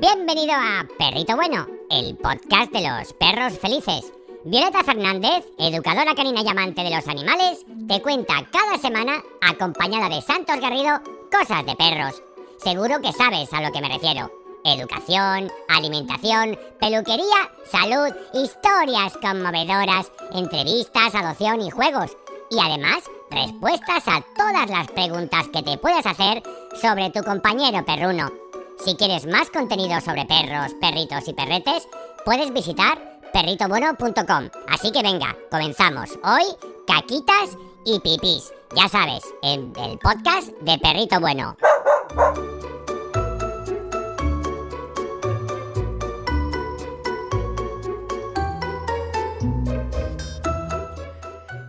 Bienvenido 0.00 0.54
a 0.54 0.86
Perrito 0.98 1.36
Bueno, 1.36 1.66
el 1.90 2.16
podcast 2.16 2.72
de 2.72 2.80
los 2.80 3.12
perros 3.12 3.58
felices. 3.58 4.10
Violeta 4.46 4.82
Fernández, 4.82 5.44
educadora 5.58 6.14
canina 6.14 6.40
y 6.40 6.48
amante 6.48 6.82
de 6.82 6.88
los 6.88 7.06
animales, 7.06 7.66
te 7.86 8.00
cuenta 8.00 8.48
cada 8.50 8.78
semana, 8.78 9.22
acompañada 9.42 10.08
de 10.08 10.22
Santos 10.22 10.58
Garrido, 10.58 11.02
cosas 11.30 11.66
de 11.66 11.76
perros. 11.76 12.22
Seguro 12.56 13.02
que 13.02 13.12
sabes 13.12 13.52
a 13.52 13.60
lo 13.60 13.70
que 13.72 13.82
me 13.82 13.90
refiero. 13.90 14.32
Educación, 14.64 15.52
alimentación, 15.68 16.58
peluquería, 16.80 17.50
salud, 17.70 18.08
historias 18.32 19.18
conmovedoras, 19.18 20.10
entrevistas, 20.32 21.14
adopción 21.14 21.60
y 21.60 21.68
juegos. 21.68 22.16
Y 22.50 22.58
además, 22.58 23.04
respuestas 23.30 24.08
a 24.08 24.24
todas 24.34 24.70
las 24.70 24.88
preguntas 24.92 25.46
que 25.48 25.62
te 25.62 25.76
puedes 25.76 26.06
hacer 26.06 26.42
sobre 26.80 27.10
tu 27.10 27.22
compañero 27.22 27.84
perruno. 27.84 28.39
Si 28.84 28.96
quieres 28.96 29.26
más 29.26 29.50
contenido 29.50 30.00
sobre 30.00 30.24
perros, 30.24 30.72
perritos 30.80 31.28
y 31.28 31.34
perretes, 31.34 31.86
puedes 32.24 32.50
visitar 32.50 33.20
perritobueno.com. 33.30 34.48
Así 34.68 34.90
que 34.90 35.02
venga, 35.02 35.36
comenzamos. 35.50 36.18
Hoy, 36.24 36.44
caquitas 36.86 37.58
y 37.84 38.00
pipis. 38.00 38.54
Ya 38.74 38.88
sabes, 38.88 39.22
en 39.42 39.74
el 39.76 39.98
podcast 39.98 40.48
de 40.62 40.78
Perrito 40.78 41.20
Bueno. 41.20 41.56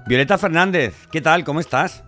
Violeta 0.07 0.37
Fernández, 0.37 1.07
¿qué 1.12 1.20
tal? 1.20 1.43
¿Cómo 1.43 1.59
estás? 1.59 2.03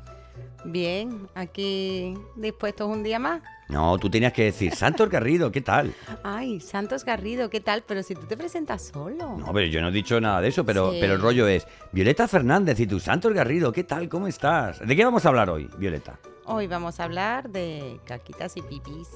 Bien, 0.63 1.27
aquí 1.35 2.17
dispuestos 2.37 2.87
un 2.87 3.03
día 3.03 3.19
más. 3.19 3.41
No, 3.69 3.97
tú 3.97 4.09
tenías 4.09 4.33
que 4.33 4.43
decir, 4.43 4.75
Santos 4.75 5.09
Garrido, 5.09 5.51
¿qué 5.51 5.61
tal? 5.61 5.93
Ay, 6.23 6.59
Santos 6.59 7.05
Garrido, 7.05 7.49
¿qué 7.49 7.59
tal? 7.61 7.83
Pero 7.87 8.03
si 8.03 8.13
tú 8.13 8.21
te 8.27 8.37
presentas 8.37 8.91
solo. 8.93 9.37
No, 9.37 9.51
pero 9.53 9.65
yo 9.67 9.81
no 9.81 9.87
he 9.87 9.91
dicho 9.91 10.19
nada 10.19 10.41
de 10.41 10.49
eso, 10.49 10.65
pero, 10.65 10.91
Sí. 10.91 10.97
pero 10.99 11.13
el 11.13 11.21
rollo 11.21 11.47
es, 11.47 11.65
Violeta 11.91 12.27
Fernández 12.27 12.79
y 12.79 12.87
tú, 12.87 12.99
Santos 12.99 13.33
Garrido, 13.33 13.71
¿qué 13.71 13.83
tal? 13.83 14.09
¿Cómo 14.09 14.27
estás? 14.27 14.79
¿De 14.85 14.95
qué 14.95 15.05
vamos 15.05 15.25
a 15.25 15.29
hablar 15.29 15.49
hoy, 15.49 15.69
Violeta? 15.77 16.19
Hoy 16.45 16.67
vamos 16.67 16.99
a 16.99 17.05
hablar 17.05 17.49
de 17.49 17.99
caquitas 18.05 18.57
y 18.57 18.61
pipis. 18.61 19.07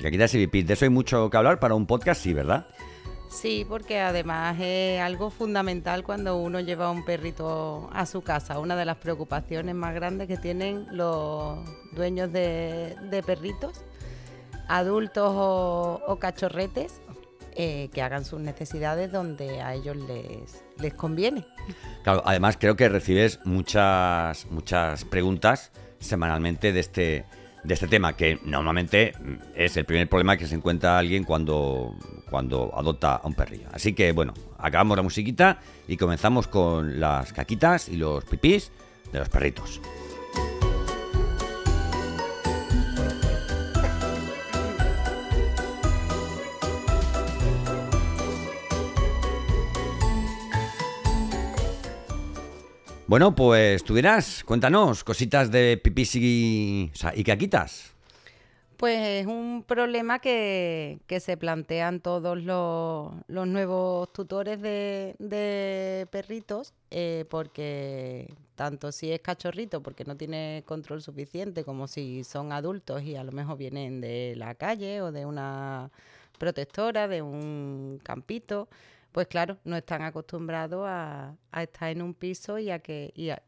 Te 0.00 0.24
has 0.24 0.32
pipí, 0.32 0.62
de 0.62 0.72
eso 0.72 0.86
hay 0.86 0.90
mucho 0.90 1.28
que 1.28 1.36
hablar 1.36 1.60
para 1.60 1.74
un 1.74 1.86
podcast, 1.86 2.22
sí, 2.22 2.32
¿verdad? 2.32 2.66
Sí, 3.32 3.64
porque 3.66 3.98
además 3.98 4.56
es 4.60 5.00
algo 5.00 5.30
fundamental 5.30 6.04
cuando 6.04 6.36
uno 6.36 6.60
lleva 6.60 6.90
un 6.90 7.04
perrito 7.04 7.88
a 7.92 8.04
su 8.06 8.20
casa. 8.22 8.58
Una 8.58 8.76
de 8.76 8.84
las 8.84 8.98
preocupaciones 8.98 9.74
más 9.74 9.94
grandes 9.94 10.28
que 10.28 10.36
tienen 10.36 10.86
los 10.90 11.58
dueños 11.92 12.30
de, 12.30 12.94
de 13.10 13.22
perritos, 13.22 13.80
adultos 14.68 15.32
o, 15.34 16.00
o 16.06 16.16
cachorretes, 16.16 17.00
eh, 17.54 17.90
que 17.92 18.02
hagan 18.02 18.24
sus 18.24 18.40
necesidades 18.40 19.10
donde 19.10 19.60
a 19.60 19.74
ellos 19.74 19.96
les, 19.96 20.62
les 20.78 20.94
conviene. 20.94 21.46
Claro, 22.02 22.22
además 22.24 22.56
creo 22.60 22.76
que 22.76 22.88
recibes 22.88 23.40
muchas, 23.44 24.46
muchas 24.50 25.04
preguntas 25.04 25.72
semanalmente 25.98 26.72
de 26.72 26.80
este, 26.80 27.24
de 27.64 27.74
este 27.74 27.86
tema, 27.86 28.14
que 28.14 28.38
normalmente 28.44 29.12
es 29.54 29.76
el 29.76 29.84
primer 29.84 30.08
problema 30.08 30.36
que 30.36 30.46
se 30.46 30.54
encuentra 30.54 30.98
alguien 30.98 31.24
cuando, 31.24 31.94
cuando 32.28 32.72
adopta 32.74 33.16
a 33.16 33.26
un 33.26 33.34
perrillo. 33.34 33.68
Así 33.72 33.92
que 33.92 34.12
bueno, 34.12 34.34
acabamos 34.58 34.96
la 34.96 35.02
musiquita 35.02 35.60
y 35.86 35.96
comenzamos 35.96 36.48
con 36.48 36.98
las 36.98 37.32
caquitas 37.32 37.88
y 37.88 37.96
los 37.96 38.24
pipís 38.24 38.72
de 39.12 39.18
los 39.18 39.28
perritos. 39.28 39.80
Bueno, 53.12 53.34
pues 53.34 53.84
tú 53.84 53.94
cuéntanos 54.46 55.04
cositas 55.04 55.50
de 55.50 55.76
pipís 55.76 56.16
y, 56.16 56.90
o 56.94 56.96
sea. 56.96 57.12
Pues 58.78 58.98
es 59.06 59.26
un 59.26 59.64
problema 59.68 60.18
que, 60.18 60.98
que 61.06 61.20
se 61.20 61.36
plantean 61.36 62.00
todos 62.00 62.42
los, 62.42 63.12
los 63.26 63.46
nuevos 63.46 64.10
tutores 64.14 64.62
de, 64.62 65.14
de 65.18 66.06
perritos, 66.10 66.72
eh, 66.90 67.26
porque 67.28 68.32
tanto 68.54 68.90
si 68.92 69.12
es 69.12 69.20
cachorrito, 69.20 69.82
porque 69.82 70.06
no 70.06 70.16
tiene 70.16 70.62
control 70.64 71.02
suficiente, 71.02 71.64
como 71.64 71.88
si 71.88 72.24
son 72.24 72.50
adultos 72.50 73.02
y 73.02 73.16
a 73.16 73.24
lo 73.24 73.32
mejor 73.32 73.58
vienen 73.58 74.00
de 74.00 74.32
la 74.38 74.54
calle 74.54 75.02
o 75.02 75.12
de 75.12 75.26
una 75.26 75.90
protectora, 76.38 77.08
de 77.08 77.20
un 77.20 78.00
campito, 78.02 78.68
pues 79.12 79.26
claro, 79.28 79.58
no 79.64 79.76
están 79.76 80.02
acostumbrados 80.02 80.84
a, 80.88 81.36
a 81.52 81.62
estar 81.62 81.90
en 81.90 82.02
un 82.02 82.14
piso 82.14 82.58
y 82.58 82.70
a 82.70 82.78
que 82.80 83.12
y 83.14 83.30
a- 83.30 83.42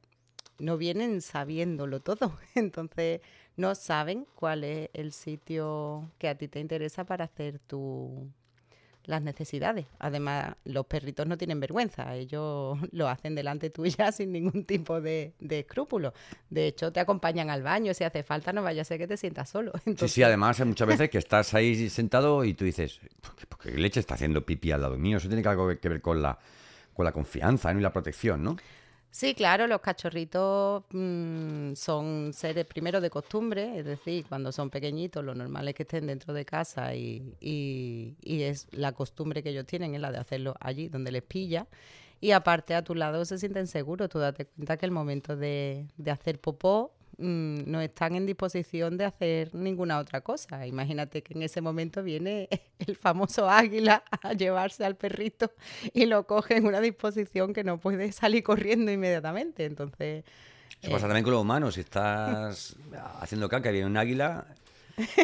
no 0.59 0.77
vienen 0.79 1.21
sabiéndolo 1.23 2.01
todo. 2.01 2.39
Entonces 2.57 3.21
no 3.57 3.75
saben 3.75 4.27
cuál 4.37 4.65
es 4.65 4.91
el 4.95 5.13
sitio 5.13 6.11
que 6.19 6.29
a 6.29 6.37
ti 6.39 6.49
te 6.49 6.61
interesa 6.61 7.05
para 7.05 7.25
hacer 7.27 7.59
tu 7.61 8.29
las 9.07 9.23
necesidades. 9.23 9.87
Además, 9.99 10.55
los 10.65 10.87
perritos 10.87 11.27
no 11.27 11.37
tienen 11.37 11.61
vergüenza, 11.61 12.15
ellos 12.15 12.79
lo 12.93 13.09
hacen 13.09 13.35
delante 13.35 13.71
tuya 13.71 14.13
sin 14.13 14.33
ningún 14.33 14.65
tipo 14.65 15.01
de, 15.01 15.35
de 15.41 15.61
escrúpulo. 15.61 16.13
De 16.51 16.67
hecho, 16.67 16.93
te 16.93 17.01
acompañan 17.01 17.51
al 17.51 17.63
baño 17.63 17.95
si 17.95 18.05
hace 18.05 18.23
falta, 18.23 18.53
no 18.53 18.63
vaya 18.63 18.83
a 18.83 18.85
ser 18.85 18.99
que 18.99 19.07
te 19.07 19.17
sientas 19.17 19.49
solo. 19.49 19.73
Sí, 19.85 19.91
Entonces, 19.91 20.13
sí, 20.13 20.23
además 20.23 20.59
hay 20.61 20.67
muchas 20.67 20.89
veces 20.89 21.11
que 21.11 21.19
estás 21.19 21.55
ahí 21.55 21.89
sentado 21.89 22.45
y 22.45 22.55
tú 22.55 22.65
dices, 22.65 23.01
¿por 23.21 23.37
qué, 23.37 23.47
por 23.47 23.59
qué 23.59 23.71
leche 23.73 24.01
está 24.01 24.15
haciendo 24.15 24.45
pipí 24.45 24.73
al 24.73 24.81
lado 24.81 24.97
mío? 24.97 25.19
Eso 25.19 25.29
tiene 25.29 25.43
que 25.43 25.49
algo 25.49 25.69
que 25.79 25.89
ver 25.89 26.01
con 26.01 26.23
la, 26.23 26.39
con 26.95 27.05
la 27.05 27.13
confianza 27.13 27.73
¿no? 27.73 27.81
y 27.81 27.83
la 27.83 27.93
protección, 27.93 28.43
¿no? 28.43 28.57
Sí, 29.17 29.33
claro, 29.37 29.69
los 29.69 29.81
cachorritos 29.81 30.83
mm, 30.91 31.75
son 31.75 32.33
seres 32.33 32.67
primero 32.67 33.01
de 33.01 33.11
costumbre, 33.11 33.79
es 33.79 33.85
decir, 33.85 34.27
cuando 34.29 34.51
son 34.51 34.71
pequeñitos 34.71 35.25
lo 35.25 35.37
normal 35.37 35.69
es 35.69 35.75
que 35.77 35.85
estén 35.85 36.09
dentro 36.09 36.35
de 36.35 36.45
casa 36.45 36.97
y, 36.97 37.37
y- 37.41 38.17
y 38.23 38.43
es 38.43 38.67
la 38.73 38.91
costumbre 38.91 39.41
que 39.45 39.51
ellos 39.51 39.67
tienen, 39.67 39.95
es 39.95 40.01
la 40.01 40.11
de 40.11 40.19
hacerlo 40.19 40.57
allí 40.61 40.89
donde 40.89 41.13
les 41.13 41.23
pilla. 41.23 41.69
Y 42.21 42.33
aparte 42.33 42.75
a 42.75 42.83
tu 42.83 42.95
lado 42.97 43.25
se 43.25 43.39
sienten 43.39 43.69
seguros, 43.69 44.09
tú 44.09 44.19
date 44.19 44.47
cuenta 44.47 44.77
que 44.79 44.87
el 44.87 44.93
momento 44.93 45.37
de, 45.37 45.87
de 45.97 46.11
hacer 46.11 46.41
popó 46.41 46.93
mm, 47.19 47.71
no 47.71 47.81
están 47.81 48.15
en 48.15 48.27
disposición 48.27 48.97
de 48.97 49.05
hacer 49.05 49.55
ninguna 49.55 49.99
otra 49.99 50.21
cosa. 50.21 50.67
Imagínate 50.67 51.23
que 51.23 51.35
en 51.35 51.43
ese 51.43 51.61
momento 51.61 52.03
viene 52.03 52.49
el 52.79 52.97
famoso 52.97 53.49
águila 53.49 54.05
a 54.23 54.33
llevarse 54.33 54.85
al 54.85 54.97
perrito 54.97 55.53
y 55.93 56.07
lo 56.07 56.27
coge 56.27 56.57
en 56.57 56.67
una 56.67 56.81
disposición 56.81 57.53
que 57.53 57.65
no 57.65 57.79
puede 57.79 58.13
salir 58.13 58.43
corriendo 58.43 58.91
inmediatamente. 58.93 59.65
Entonces, 59.65 60.25
Eso 60.81 60.91
pasa 60.91 61.07
también 61.07 61.25
con 61.25 61.33
los 61.33 61.43
humanos. 61.43 61.75
Si 61.75 61.81
estás 61.81 62.77
haciendo 63.21 63.49
caca 63.49 63.71
y 63.71 63.73
viene 63.73 63.87
un 63.87 63.97
águila, 63.97 64.47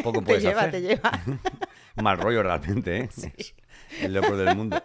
poco 0.03 0.19
te 0.25 0.25
puedes 0.25 0.43
lleva, 0.43 0.61
hacer. 0.61 0.71
te 0.71 0.81
lleva. 0.81 1.11
Mal 1.95 2.17
rollo 2.17 2.41
realmente, 2.43 2.97
¿eh? 3.01 3.09
Es 3.11 3.53
el 4.01 4.13
lo 4.13 4.21
peor 4.21 4.37
del 4.37 4.55
mundo. 4.55 4.81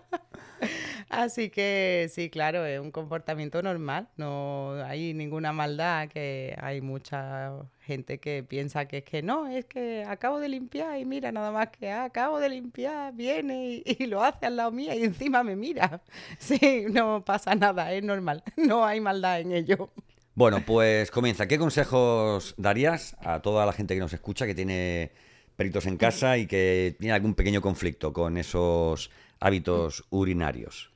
Así 1.09 1.51
que 1.51 2.11
sí, 2.13 2.31
claro, 2.31 2.67
es 2.67 2.81
un 2.81 2.91
comportamiento 2.91 3.63
normal, 3.63 4.09
no 4.17 4.73
hay 4.85 5.15
ninguna 5.15 5.53
maldad, 5.53 6.09
que 6.09 6.57
hay 6.61 6.81
mucha 6.81 7.53
gente 7.81 8.19
que 8.19 8.43
piensa 8.43 8.87
que 8.87 8.99
es 8.99 9.05
que 9.05 9.23
no, 9.23 9.47
es 9.47 9.65
que 9.67 10.05
acabo 10.05 10.41
de 10.41 10.49
limpiar 10.49 10.99
y 10.99 11.05
mira, 11.05 11.31
nada 11.31 11.53
más 11.53 11.69
que 11.69 11.91
ah, 11.91 12.05
acabo 12.05 12.41
de 12.41 12.49
limpiar, 12.49 13.15
viene 13.15 13.83
y, 13.85 14.07
lo 14.07 14.23
hace 14.23 14.47
al 14.47 14.57
lado 14.57 14.73
mía 14.73 14.95
y 14.95 15.05
encima 15.05 15.43
me 15.43 15.57
mira. 15.57 16.03
Sí, 16.39 16.87
no 16.91 17.25
pasa 17.25 17.55
nada, 17.55 17.93
es 17.93 18.03
normal, 18.03 18.43
no 18.57 18.85
hay 18.85 19.01
maldad 19.01 19.41
en 19.41 19.53
ello. 19.53 19.91
Bueno, 20.35 20.63
pues 20.67 21.11
comienza. 21.11 21.49
¿Qué 21.49 21.59
consejos 21.59 22.55
darías 22.59 23.17
a 23.21 23.41
toda 23.41 23.65
la 23.65 23.73
gente 23.73 23.95
que 23.95 24.01
nos 24.01 24.13
escucha 24.13 24.45
que 24.47 24.55
tiene 24.55 25.13
perritos 25.57 25.87
en 25.87 25.97
casa 25.97 26.37
y 26.37 26.47
que 26.47 26.95
tiene 26.99 27.15
algún 27.15 27.35
pequeño 27.35 27.63
conflicto 27.63 28.13
con 28.13 28.37
esos 28.37 29.11
hábitos 29.41 30.05
urinarios? 30.11 30.91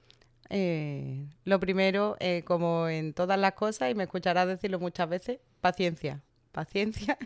Eh, 0.48 1.26
lo 1.44 1.60
primero, 1.60 2.16
eh, 2.20 2.42
como 2.44 2.88
en 2.88 3.14
todas 3.14 3.38
las 3.38 3.52
cosas, 3.52 3.90
y 3.90 3.94
me 3.94 4.04
escucharás 4.04 4.48
decirlo 4.48 4.81
muchas 4.81 5.08
veces, 5.08 5.38
paciencia, 5.60 6.22
paciencia 6.52 7.19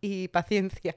y 0.00 0.28
paciencia. 0.28 0.96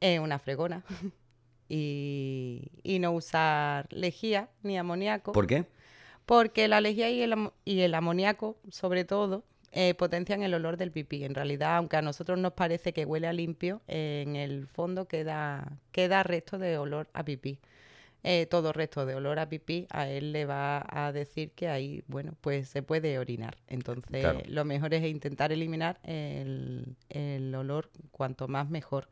Eh, 0.00 0.18
una 0.18 0.38
fregona. 0.38 0.82
y, 1.68 2.70
y 2.82 2.98
no 2.98 3.12
usar 3.12 3.86
lejía 3.92 4.48
ni 4.62 4.76
amoníaco. 4.76 5.32
¿Por 5.32 5.46
qué? 5.46 5.64
Porque 6.26 6.68
la 6.68 6.80
lejía 6.80 7.10
y 7.10 7.22
el, 7.22 7.50
y 7.64 7.80
el 7.80 7.94
amoníaco, 7.94 8.56
sobre 8.70 9.04
todo, 9.04 9.44
eh, 9.74 9.94
potencian 9.94 10.42
el 10.42 10.52
olor 10.52 10.76
del 10.76 10.92
pipí. 10.92 11.24
En 11.24 11.34
realidad, 11.34 11.76
aunque 11.76 11.96
a 11.96 12.02
nosotros 12.02 12.38
nos 12.38 12.52
parece 12.52 12.92
que 12.92 13.06
huele 13.06 13.26
a 13.26 13.32
limpio, 13.32 13.80
eh, 13.88 14.22
en 14.26 14.36
el 14.36 14.66
fondo 14.66 15.06
queda, 15.06 15.78
queda 15.92 16.22
resto 16.22 16.58
de 16.58 16.76
olor 16.76 17.08
a 17.14 17.24
pipí. 17.24 17.58
Eh, 18.24 18.46
todo 18.46 18.72
resto 18.72 19.04
de 19.04 19.16
olor 19.16 19.38
a 19.40 19.48
pipí, 19.48 19.86
a 19.90 20.08
él 20.08 20.30
le 20.32 20.44
va 20.44 20.84
a 20.88 21.10
decir 21.12 21.50
que 21.52 21.68
ahí, 21.68 22.04
bueno, 22.06 22.34
pues 22.40 22.68
se 22.68 22.82
puede 22.82 23.18
orinar. 23.18 23.56
Entonces, 23.66 24.20
Claro. 24.20 24.40
lo 24.46 24.64
mejor 24.64 24.94
es 24.94 25.02
intentar 25.04 25.50
eliminar 25.50 25.98
el, 26.04 26.94
el 27.08 27.52
olor 27.54 27.90
cuanto 28.12 28.46
más 28.46 28.68
mejor. 28.70 29.08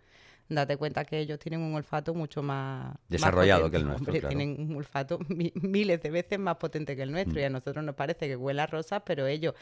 date 0.49 0.77
cuenta 0.77 1.05
que 1.05 1.19
ellos 1.21 1.39
tienen 1.39 1.61
un 1.61 1.75
olfato 1.75 2.13
mucho 2.15 2.43
más... 2.43 2.97
Desarrollado 3.09 3.71
que 3.71 3.77
el 3.79 3.85
nuestro, 3.87 4.13
claro. 4.13 4.29
Tienen 4.29 4.57
un 4.71 4.77
olfato 4.77 5.19
miles 5.55 6.03
de 6.03 6.11
veces 6.11 6.39
más 6.39 6.57
potente 6.57 6.95
que 6.97 7.03
el 7.03 7.13
nuestro 7.13 7.35
Mm. 7.35 7.39
y 7.39 7.45
a 7.45 7.51
nosotros 7.51 7.85
nos 7.85 7.95
parece 7.95 8.27
que 8.29 8.35
huele 8.37 8.63
a 8.63 8.67
rosas, 8.67 9.03
pero 9.05 9.27
ellos... 9.27 9.55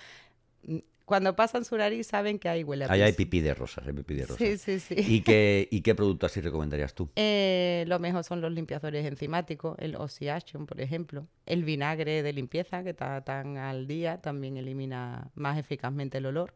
Cuando 1.08 1.34
pasan 1.34 1.64
su 1.64 1.74
nariz 1.74 2.06
saben 2.06 2.38
que 2.38 2.50
ahí 2.50 2.62
huele 2.62 2.84
a 2.84 2.92
Ahí 2.92 3.00
hay 3.00 3.12
pis. 3.12 3.26
pipí 3.26 3.40
de 3.40 3.54
rosas, 3.54 3.86
hay 3.86 3.94
pipí 3.94 4.12
de 4.14 4.26
rosas. 4.26 4.36
Sí, 4.36 4.58
sí, 4.58 4.78
sí. 4.78 4.94
¿Y 5.06 5.22
qué, 5.22 5.66
¿Y 5.72 5.80
qué 5.80 5.94
producto 5.94 6.26
así 6.26 6.42
recomendarías 6.42 6.92
tú? 6.94 7.08
Eh, 7.16 7.84
lo 7.88 7.98
mejor 7.98 8.24
son 8.24 8.42
los 8.42 8.52
limpiadores 8.52 9.06
enzimáticos, 9.06 9.74
el 9.78 9.96
Oxy 9.96 10.28
Action, 10.28 10.66
por 10.66 10.78
ejemplo. 10.82 11.26
El 11.46 11.64
vinagre 11.64 12.22
de 12.22 12.32
limpieza, 12.34 12.84
que 12.84 12.90
está 12.90 13.22
tan 13.24 13.56
al 13.56 13.86
día, 13.86 14.20
también 14.20 14.58
elimina 14.58 15.30
más 15.34 15.56
eficazmente 15.58 16.18
el 16.18 16.26
olor. 16.26 16.52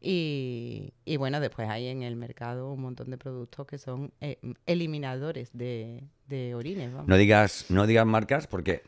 Y, 0.00 0.92
y 1.04 1.16
bueno, 1.16 1.40
después 1.40 1.68
hay 1.68 1.88
en 1.88 2.04
el 2.04 2.14
mercado 2.14 2.72
un 2.72 2.82
montón 2.82 3.10
de 3.10 3.18
productos 3.18 3.66
que 3.66 3.78
son 3.78 4.12
eh, 4.20 4.38
eliminadores 4.64 5.50
de, 5.52 6.04
de 6.28 6.54
orines. 6.54 6.92
vamos. 6.92 7.08
No 7.08 7.16
digas, 7.16 7.66
no 7.68 7.84
digas 7.84 8.06
marcas 8.06 8.46
porque, 8.46 8.82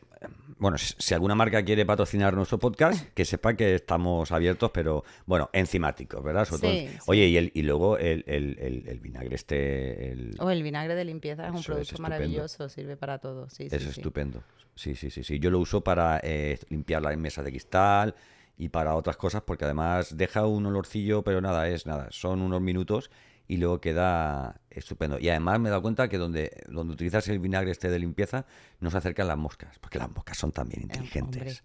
bueno, 0.61 0.77
si 0.77 1.13
alguna 1.15 1.33
marca 1.33 1.65
quiere 1.65 1.85
patrocinar 1.87 2.35
nuestro 2.35 2.59
podcast, 2.59 3.03
que 3.15 3.25
sepa 3.25 3.55
que 3.55 3.73
estamos 3.75 4.31
abiertos, 4.31 4.69
pero 4.71 5.03
bueno, 5.25 5.49
enzimáticos, 5.53 6.23
¿verdad? 6.23 6.45
Sobre 6.45 6.61
todo- 6.61 6.71
Sí, 6.71 6.87
sí. 6.87 6.97
Oye, 7.07 7.27
y, 7.27 7.37
el, 7.37 7.51
y 7.55 7.63
luego 7.63 7.97
el, 7.97 8.23
el- 8.27 8.85
el- 8.87 8.99
vinagre 8.99 9.33
este, 9.35 10.11
el- 10.11 10.35
O 10.39 10.51
el 10.51 10.61
vinagre 10.61 10.93
de 10.93 11.03
limpieza 11.03 11.45
es 11.47 11.51
un 11.51 11.57
es 11.57 11.65
producto 11.65 12.01
maravilloso, 12.01 12.69
sirve 12.69 12.95
para 12.95 13.17
todo. 13.17 13.49
Sí, 13.49 13.69
sí, 13.69 13.75
es 13.75 13.85
estupendo. 13.87 14.43
Sí, 14.75 14.95
sí, 14.95 15.09
sí, 15.09 15.23
sí. 15.23 15.39
Yo 15.39 15.49
lo 15.49 15.57
uso 15.59 15.81
para 15.81 16.19
eh, 16.23 16.59
limpiar 16.69 17.01
las 17.01 17.17
mesas 17.17 17.43
de 17.43 17.49
cristal 17.51 18.13
y 18.57 18.69
para 18.69 18.93
otras 18.95 19.17
cosas 19.17 19.41
porque 19.41 19.65
además 19.65 20.15
deja 20.15 20.45
un 20.45 20.65
olorcillo, 20.67 21.23
pero 21.23 21.41
nada, 21.41 21.67
es 21.69 21.87
nada, 21.87 22.07
son 22.11 22.39
unos 22.41 22.61
minutos 22.61 23.09
y 23.51 23.57
luego 23.57 23.81
queda 23.81 24.61
estupendo. 24.69 25.19
Y 25.19 25.27
además 25.27 25.59
me 25.59 25.67
he 25.67 25.71
dado 25.71 25.81
cuenta 25.81 26.07
que 26.07 26.17
donde, 26.17 26.63
donde 26.69 26.93
utilizas 26.93 27.27
el 27.27 27.39
vinagre 27.39 27.71
este 27.71 27.89
de 27.89 27.99
limpieza 27.99 28.45
no 28.79 28.89
se 28.89 28.97
acercan 28.97 29.27
las 29.27 29.37
moscas, 29.37 29.77
porque 29.79 29.99
las 29.99 30.09
moscas 30.09 30.37
son 30.37 30.53
también 30.53 30.83
inteligentes. 30.83 31.61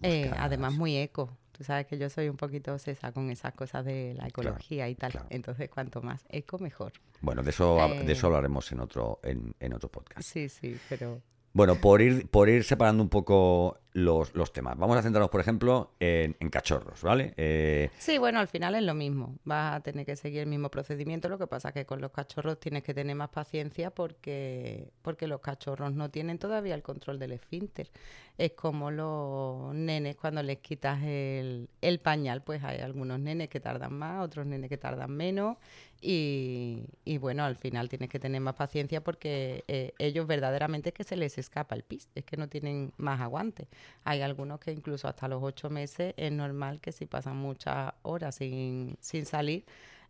Eh, 0.00 0.30
además, 0.38 0.72
muy 0.72 0.96
eco. 0.96 1.36
Tú 1.52 1.64
sabes 1.64 1.86
que 1.86 1.98
yo 1.98 2.08
soy 2.08 2.30
un 2.30 2.38
poquito 2.38 2.72
obsesa 2.72 3.12
con 3.12 3.30
esas 3.30 3.52
cosas 3.52 3.84
de 3.84 4.14
la 4.16 4.26
ecología 4.26 4.88
y 4.88 4.94
tal. 4.94 5.12
claro. 5.12 5.26
Entonces, 5.28 5.68
cuanto 5.68 6.00
más 6.00 6.24
eco, 6.30 6.58
mejor. 6.58 6.92
Bueno, 7.20 7.42
de 7.42 7.50
eso, 7.50 7.76
de 7.76 8.06
Eh. 8.06 8.12
eso 8.12 8.28
hablaremos 8.28 8.72
en 8.72 8.80
otro, 8.80 9.20
en, 9.22 9.54
en 9.60 9.74
otro 9.74 9.90
podcast. 9.90 10.26
Sí, 10.26 10.48
sí, 10.48 10.78
pero... 10.88 11.20
Bueno, 11.52 11.74
por 11.76 12.00
ir, 12.00 12.26
por 12.30 12.48
ir 12.48 12.64
separando 12.64 13.02
un 13.02 13.10
poco 13.10 13.78
los, 13.94 14.34
los 14.34 14.52
temas. 14.52 14.78
Vamos 14.78 14.96
a 14.96 15.02
centrarnos, 15.02 15.30
por 15.30 15.40
ejemplo, 15.40 15.90
en, 16.00 16.34
cachorros, 16.50 17.02
¿vale? 17.02 17.34
Eh, 17.36 17.90
Sí, 17.98 18.18
bueno, 18.18 18.38
al 18.38 18.48
final 18.48 18.74
es 18.74 18.82
lo 18.82 18.94
mismo. 18.94 19.36
Vas 19.44 19.76
a 19.76 19.80
tener 19.80 20.06
que 20.06 20.16
seguir 20.16 20.40
el 20.40 20.46
mismo 20.46 20.70
procedimiento. 20.70 21.28
Lo 21.28 21.38
que 21.38 21.46
pasa 21.46 21.68
es 21.68 21.74
que 21.74 21.86
con 21.86 22.00
los 22.00 22.10
cachorros 22.10 22.58
tienes 22.58 22.82
que 22.82 22.94
tener 22.94 23.14
más 23.16 23.28
paciencia 23.28 23.90
porque, 23.90 24.90
porque 25.02 25.26
los 25.26 25.40
cachorros 25.40 25.92
no 25.92 26.10
tienen 26.10 26.38
todavía 26.38 26.74
el 26.74 26.82
control 26.82 27.18
del 27.18 27.32
esfínter. 27.32 27.90
Es 28.38 28.52
como 28.52 28.90
los 28.90 29.74
nenes 29.74 30.16
cuando 30.16 30.42
les 30.42 30.58
quitas 30.58 31.02
el, 31.02 31.68
el 31.82 32.00
pañal, 32.00 32.42
pues 32.42 32.64
hay 32.64 32.80
algunos 32.80 33.20
nenes 33.20 33.48
que 33.48 33.60
tardan 33.60 33.92
más, 33.92 34.24
otros 34.24 34.46
nenes 34.46 34.70
que 34.70 34.78
tardan 34.78 35.10
menos. 35.10 35.58
Y, 36.04 36.86
y 37.04 37.18
bueno, 37.18 37.44
al 37.44 37.56
final 37.56 37.88
tienes 37.88 38.08
que 38.08 38.18
tener 38.18 38.40
más 38.40 38.54
paciencia 38.54 39.04
porque 39.04 39.62
eh, 39.68 39.92
ellos 39.98 40.26
verdaderamente 40.26 40.88
es 40.88 40.94
que 40.94 41.04
se 41.04 41.14
les 41.14 41.38
escapa 41.38 41.76
el 41.76 41.84
pis, 41.84 42.08
es 42.16 42.24
que 42.24 42.36
no 42.36 42.48
tienen 42.48 42.92
más 42.96 43.20
aguante. 43.20 43.68
Hay 44.04 44.20
algunos 44.20 44.60
que 44.60 44.72
incluso 44.72 45.08
hasta 45.08 45.28
los 45.28 45.42
ocho 45.42 45.70
meses 45.70 46.14
es 46.16 46.32
normal 46.32 46.80
que 46.80 46.92
si 46.92 47.06
pasan 47.06 47.36
muchas 47.36 47.92
horas 48.02 48.34
sin, 48.34 48.96
sin 49.00 49.26
salir, 49.26 49.64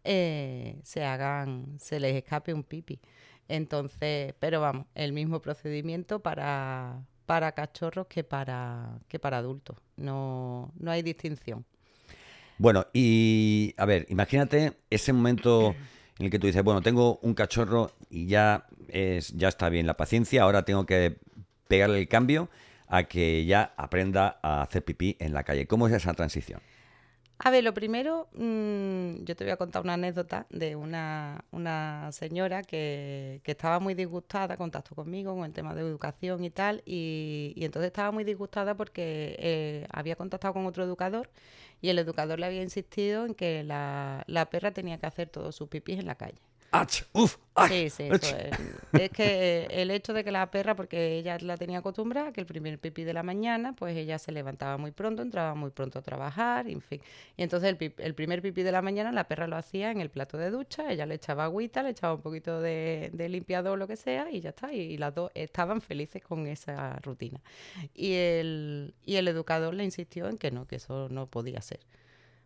eh, 0.05 0.77
se 0.83 1.05
hagan, 1.05 1.77
se 1.79 2.01
les 2.01 2.17
escape 2.17 2.55
un 2.55 2.65
pipi. 2.65 3.01
Entonces, 3.49 4.35
pero 4.39 4.61
vamos, 4.61 4.87
el 4.95 5.13
mismo 5.13 5.43
procedimiento 5.43 6.21
para, 6.21 7.05
para 7.27 7.53
cachorros 7.53 8.07
que 8.07 8.25
para, 8.25 8.99
que 9.09 9.19
para 9.19 9.39
adultos. 9.39 9.77
No, 9.97 10.73
no 10.79 10.91
hay 10.91 11.03
distinción. 11.03 11.65
Bueno, 12.59 12.87
y 12.93 13.75
a 13.77 13.85
ver, 13.85 14.07
imagínate 14.09 14.75
ese 14.89 15.13
momento 15.13 15.75
en 16.19 16.27
el 16.27 16.31
que 16.31 16.39
tú 16.39 16.47
dices, 16.47 16.63
bueno, 16.63 16.81
tengo 16.81 17.19
un 17.23 17.35
cachorro 17.35 17.91
y 18.09 18.27
ya 18.27 18.67
es, 18.89 19.33
ya 19.33 19.49
está 19.49 19.69
bien 19.69 19.87
la 19.87 19.97
paciencia, 19.97 20.43
ahora 20.43 20.65
tengo 20.65 20.87
que 20.87 21.17
pegarle 21.69 21.99
el 21.99 22.09
cambio 22.09 22.49
a 22.93 23.05
que 23.05 23.47
ya 23.47 23.73
aprenda 23.79 24.39
a 24.43 24.61
hacer 24.61 24.85
pipí 24.85 25.17
en 25.19 25.33
la 25.33 25.45
calle. 25.45 25.67
¿Cómo 25.67 25.89
es 25.89 25.95
esa 25.95 26.13
transición? 26.13 26.61
A 27.39 27.51
ver, 27.51 27.65
lo 27.65 27.73
primero, 27.73 28.29
mm, 28.35 29.25
yo 29.25 29.35
te 29.35 29.45
voy 29.45 29.51
a 29.51 29.57
contar 29.57 29.83
una 29.83 29.95
anécdota 29.95 30.47
de 30.51 30.77
una, 30.77 31.43
una 31.51 32.13
señora 32.13 32.63
que, 32.63 33.41
que 33.45 33.53
estaba 33.53 33.81
muy 33.81 33.95
disgustada, 33.95 34.59
contactó 34.59 34.95
conmigo 34.95 35.35
con 35.35 35.47
el 35.47 35.53
tema 35.55 35.75
de 35.75 35.81
educación 35.81 36.45
y 36.45 36.51
tal, 36.51 36.83
y, 36.85 37.55
y 37.57 37.65
entonces 37.65 37.87
estaba 37.89 38.13
muy 38.13 38.25
disgustada 38.25 38.77
porque 38.77 39.37
eh, 39.39 39.87
había 39.91 40.15
contactado 40.15 40.53
con 40.53 40.67
otro 40.67 40.85
educador 40.85 41.31
y 41.81 41.89
el 41.89 41.99
educador 41.99 42.39
le 42.39 42.47
había 42.47 42.63
insistido 42.63 43.25
en 43.25 43.35
que 43.35 43.65
la, 43.65 44.23
la 44.27 44.51
perra 44.51 44.73
tenía 44.73 44.99
que 44.99 45.07
hacer 45.07 45.29
todos 45.31 45.57
sus 45.57 45.69
pipis 45.69 45.99
en 45.99 46.07
la 46.07 46.17
calle. 46.17 46.43
¡Ach! 46.73 47.03
¡Uf! 47.13 47.37
¡Ay! 47.55 47.69
Sí, 47.69 47.91
sí, 47.91 48.03
¡Ach! 48.09 48.23
eso 48.23 48.37
es. 48.37 48.57
Es 48.95 49.11
que 49.11 49.67
el 49.71 49.91
hecho 49.91 50.13
de 50.15 50.25
que 50.25 50.33
la 50.33 50.51
perra, 50.51 50.75
porque 50.75 51.17
ella 51.19 51.39
la 51.41 51.57
tenía 51.59 51.79
acostumbrada, 51.79 52.33
que 52.33 52.41
el 52.41 52.47
primer 52.47 52.79
pipí 52.79 53.05
de 53.05 53.13
la 53.15 53.23
mañana, 53.23 53.75
pues 53.75 53.97
ella 53.97 54.19
se 54.19 54.33
levantaba 54.33 54.79
muy 54.79 54.91
pronto, 54.91 55.23
entraba 55.23 55.55
muy 55.55 55.71
pronto 55.71 55.99
a 55.99 56.03
trabajar, 56.03 56.69
en 56.69 56.81
fin. 56.81 57.01
Y 57.37 57.43
entonces 57.43 57.69
el, 57.71 57.77
pip- 57.79 58.01
el 58.01 58.15
primer 58.15 58.43
pipí 58.43 58.63
de 58.63 58.73
la 58.73 58.83
mañana 58.83 59.13
la 59.13 59.29
perra 59.29 59.47
lo 59.47 59.57
hacía 59.57 59.91
en 59.91 60.01
el 60.01 60.11
plato 60.11 60.39
de 60.39 60.51
ducha, 60.51 60.91
ella 60.91 61.07
le 61.07 61.15
echaba 61.17 61.45
agüita, 61.45 61.83
le 61.83 61.91
echaba 61.91 62.15
un 62.15 62.23
poquito 62.23 62.61
de, 62.61 63.11
de 63.13 63.29
limpiador 63.29 63.75
o 63.75 63.77
lo 63.77 63.87
que 63.87 63.97
sea 63.97 64.31
y 64.31 64.41
ya 64.41 64.51
está. 64.51 64.73
Y, 64.73 64.97
las 64.97 65.15
dos 65.15 65.31
estaban 65.35 65.81
felices 65.83 66.23
con 66.23 66.47
esa 66.47 66.99
rutina. 67.01 67.41
Y 67.95 68.15
el, 68.15 68.95
y 69.05 69.17
el 69.17 69.29
educador 69.29 69.75
le 69.75 69.85
insistió 69.85 70.29
en 70.29 70.39
que 70.39 70.51
no, 70.51 70.67
que 70.67 70.77
eso 70.77 71.09
no 71.11 71.27
podía 71.29 71.61
ser. 71.63 71.81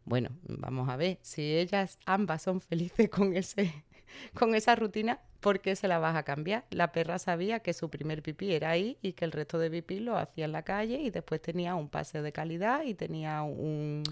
Bueno, 0.05 0.31
vamos 0.43 0.89
a 0.89 0.97
ver, 0.97 1.19
si 1.23 1.57
ellas 1.57 1.99
ambas 2.07 2.43
son 2.43 2.61
felices 2.61 3.09
con 3.11 3.35
ese 3.37 3.85
con 4.35 4.55
esa 4.55 4.75
rutina, 4.77 5.21
¿por 5.41 5.61
qué 5.61 5.77
se 5.77 5.89
la 5.89 5.99
vas 5.99 6.17
a 6.17 6.23
cambiar? 6.23 6.65
La 6.71 6.93
perra 6.93 7.19
sabía 7.19 7.61
que 7.61 7.73
su 7.73 7.91
primer 7.91 8.23
pipí 8.23 8.53
era 8.53 8.71
ahí 8.71 8.99
y 9.03 9.13
que 9.13 9.25
el 9.25 9.33
resto 9.33 9.59
de 9.59 9.71
pipí 9.71 10.01
lo 10.01 10.17
hacía 10.17 10.45
en 10.45 10.53
la 10.53 10.63
calle 10.63 10.99
y 11.01 11.11
después 11.11 11.41
tenía 11.41 11.75
un 11.75 11.89
paseo 11.89 12.23
de 12.23 12.33
calidad 12.33 12.83
y 12.85 12.95
tenía 12.95 13.43
un... 13.43 14.03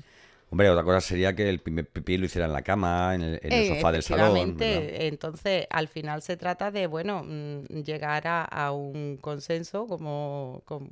Hombre, 0.50 0.70
otra 0.70 0.85
cosa 0.85 1.00
sería 1.00 1.35
que 1.35 1.49
el 1.49 1.58
primer 1.58 1.88
pipí 1.88 2.16
lo 2.16 2.26
hiciera 2.26 2.47
en 2.47 2.52
la 2.52 2.62
cama, 2.62 3.14
en 3.14 3.23
el, 3.23 3.40
en 3.42 3.52
el 3.52 3.62
Eh, 3.64 3.75
sofá 3.75 3.90
del 3.90 4.02
salón. 4.04 4.57
¿verdad? 4.57 4.88
Entonces, 5.00 5.66
al 5.71 5.88
final 5.88 6.23
se 6.23 6.37
trata 6.37 6.71
de, 6.71 6.87
bueno, 6.87 7.25
mm, 7.25 7.83
llegar 7.83 8.28
a, 8.28 8.45
a 8.45 8.71
un 8.71 9.16
consenso, 9.21 9.88
como, 9.88 10.62
como, 10.64 10.88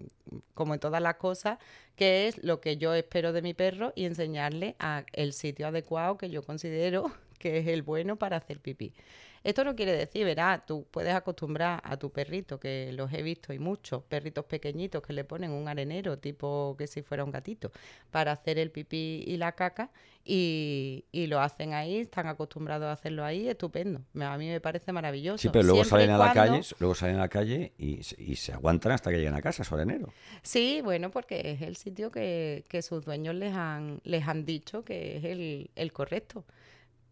como 0.54 0.74
en 0.74 0.80
todas 0.80 1.00
las 1.00 1.14
cosas, 1.16 1.58
que 1.94 2.26
es 2.26 2.42
lo 2.42 2.60
que 2.60 2.76
yo 2.76 2.92
espero 2.94 3.32
de 3.32 3.42
mi 3.42 3.54
perro 3.54 3.92
y 3.94 4.06
enseñarle 4.06 4.74
a 4.80 5.04
el 5.12 5.32
sitio 5.32 5.68
adecuado 5.68 6.16
que 6.18 6.28
yo 6.30 6.42
considero 6.42 7.12
que 7.42 7.58
es 7.58 7.66
el 7.66 7.82
bueno 7.82 8.16
para 8.16 8.36
hacer 8.36 8.60
pipí. 8.60 8.94
Esto 9.44 9.64
no 9.64 9.74
quiere 9.74 9.90
decir, 9.96 10.24
verás, 10.24 10.64
tú 10.64 10.86
puedes 10.88 11.12
acostumbrar 11.12 11.80
a 11.82 11.96
tu 11.96 12.12
perrito, 12.12 12.60
que 12.60 12.92
los 12.92 13.12
he 13.12 13.24
visto 13.24 13.52
y 13.52 13.58
muchos, 13.58 14.04
perritos 14.04 14.44
pequeñitos 14.44 15.02
que 15.02 15.12
le 15.12 15.24
ponen 15.24 15.50
un 15.50 15.66
arenero, 15.66 16.16
tipo 16.16 16.76
que 16.78 16.86
si 16.86 17.02
fuera 17.02 17.24
un 17.24 17.32
gatito, 17.32 17.72
para 18.12 18.30
hacer 18.30 18.60
el 18.60 18.70
pipí 18.70 19.24
y 19.26 19.36
la 19.38 19.50
caca, 19.50 19.90
y, 20.24 21.04
y 21.10 21.26
lo 21.26 21.40
hacen 21.40 21.74
ahí, 21.74 21.96
están 21.96 22.28
acostumbrados 22.28 22.86
a 22.86 22.92
hacerlo 22.92 23.24
ahí, 23.24 23.48
estupendo. 23.48 24.02
A 24.20 24.38
mí 24.38 24.46
me 24.48 24.60
parece 24.60 24.92
maravilloso. 24.92 25.38
Sí, 25.42 25.48
pero 25.52 25.64
luego 25.64 25.82
Siempre 25.82 26.02
salen 26.06 26.10
a 26.14 26.18
la 26.18 26.32
cuando- 26.32 26.52
calle, 26.60 26.68
luego 26.78 26.94
salen 26.94 27.16
a 27.16 27.20
la 27.20 27.28
calle 27.28 27.72
y, 27.78 28.00
se- 28.04 28.22
y 28.22 28.36
se 28.36 28.52
aguantan 28.52 28.92
hasta 28.92 29.10
que 29.10 29.16
lleguen 29.16 29.34
a 29.34 29.42
casa, 29.42 29.64
su 29.64 29.74
arenero. 29.74 30.12
Sí, 30.42 30.80
bueno, 30.84 31.10
porque 31.10 31.50
es 31.50 31.62
el 31.62 31.74
sitio 31.74 32.12
que, 32.12 32.64
que 32.68 32.80
sus 32.82 33.04
dueños 33.04 33.34
les 33.34 33.52
han, 33.54 34.00
les 34.04 34.28
han 34.28 34.44
dicho 34.44 34.84
que 34.84 35.16
es 35.16 35.24
el, 35.24 35.70
el 35.74 35.92
correcto. 35.92 36.44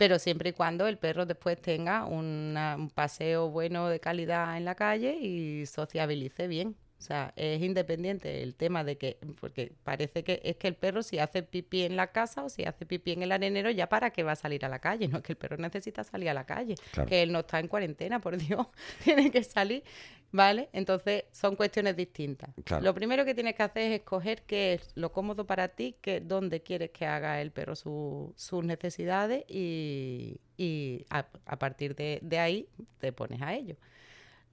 Pero 0.01 0.19
siempre 0.19 0.49
y 0.51 0.53
cuando 0.55 0.87
el 0.89 0.97
perro 0.99 1.27
después 1.27 1.61
tenga 1.61 2.07
una- 2.07 2.75
un 2.77 2.89
paseo 2.91 3.51
bueno 3.51 3.89
de 3.89 4.01
calidad 4.01 4.57
en 4.57 4.65
la 4.65 4.75
calle 4.75 5.17
y 5.21 5.67
sociabilice 5.67 6.49
bien. 6.49 6.75
O 7.01 7.03
sea, 7.03 7.33
es 7.35 7.63
independiente 7.63 8.43
el 8.43 8.55
tema 8.55 8.85
de 8.85 8.99
que, 8.99 9.17
porque 9.41 9.73
parece 9.85 10.23
que 10.23 10.43
es 10.45 10.57
que 10.57 10.69
el 10.69 10.75
perro 10.75 11.03
si 11.03 11.19
hace 11.19 11.43
pipí 11.43 11.83
en 11.85 11.97
la 11.97 12.09
casa 12.09 12.45
o 12.45 12.51
si 12.51 12.65
hace 12.65 12.85
pipí 12.85 13.13
en 13.13 13.23
el 13.23 13.33
arenero, 13.33 13.71
ya 13.71 13.89
para 13.89 14.11
qué 14.11 14.23
va 14.23 14.33
a 14.33 14.37
salir 14.37 14.67
a 14.67 14.69
la 14.69 14.81
calle. 14.81 15.09
No 15.09 15.17
es 15.17 15.23
que 15.25 15.33
el 15.33 15.39
perro 15.39 15.57
necesita 15.57 16.05
salir 16.05 16.29
a 16.29 16.35
la 16.35 16.45
calle, 16.45 16.75
Claro. 16.93 17.09
que 17.09 17.23
él 17.23 17.33
no 17.33 17.39
está 17.41 17.59
en 17.59 17.69
cuarentena, 17.69 18.21
por 18.21 18.37
Dios, 18.37 18.67
tiene 19.03 19.31
que 19.31 19.43
salir, 19.43 19.83
¿vale? 20.31 20.69
Entonces 20.75 21.25
son 21.33 21.57
cuestiones 21.57 21.97
distintas. 21.97 22.51
Claro. 22.65 22.85
Lo 22.85 22.93
primero 22.95 23.25
que 23.25 23.35
tienes 23.35 23.55
que 23.55 23.63
hacer 23.63 23.91
es 23.93 24.01
escoger 24.01 24.43
qué 24.43 24.75
es 24.75 24.91
lo 24.95 25.11
cómodo 25.11 25.47
para 25.47 25.69
ti, 25.69 25.97
que, 26.03 26.21
dónde 26.21 26.61
quieres 26.61 26.91
que 26.91 27.07
haga 27.07 27.41
el 27.41 27.51
perro 27.51 27.77
su- 27.77 28.35
sus 28.37 28.63
necesidades 28.63 29.45
y, 29.49 30.37
y 30.59 31.07
a, 31.09 31.25
a 31.47 31.59
partir 31.59 31.95
de, 31.95 32.19
de 32.21 32.39
ahí 32.39 32.69
te 32.99 33.11
pones 33.13 33.41
a 33.41 33.55
ello. 33.55 33.77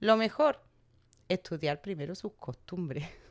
Lo 0.00 0.16
mejor, 0.16 0.60
estudiar 1.28 1.80
primero 1.80 2.14
sus 2.14 2.32
costumbres. 2.34 3.06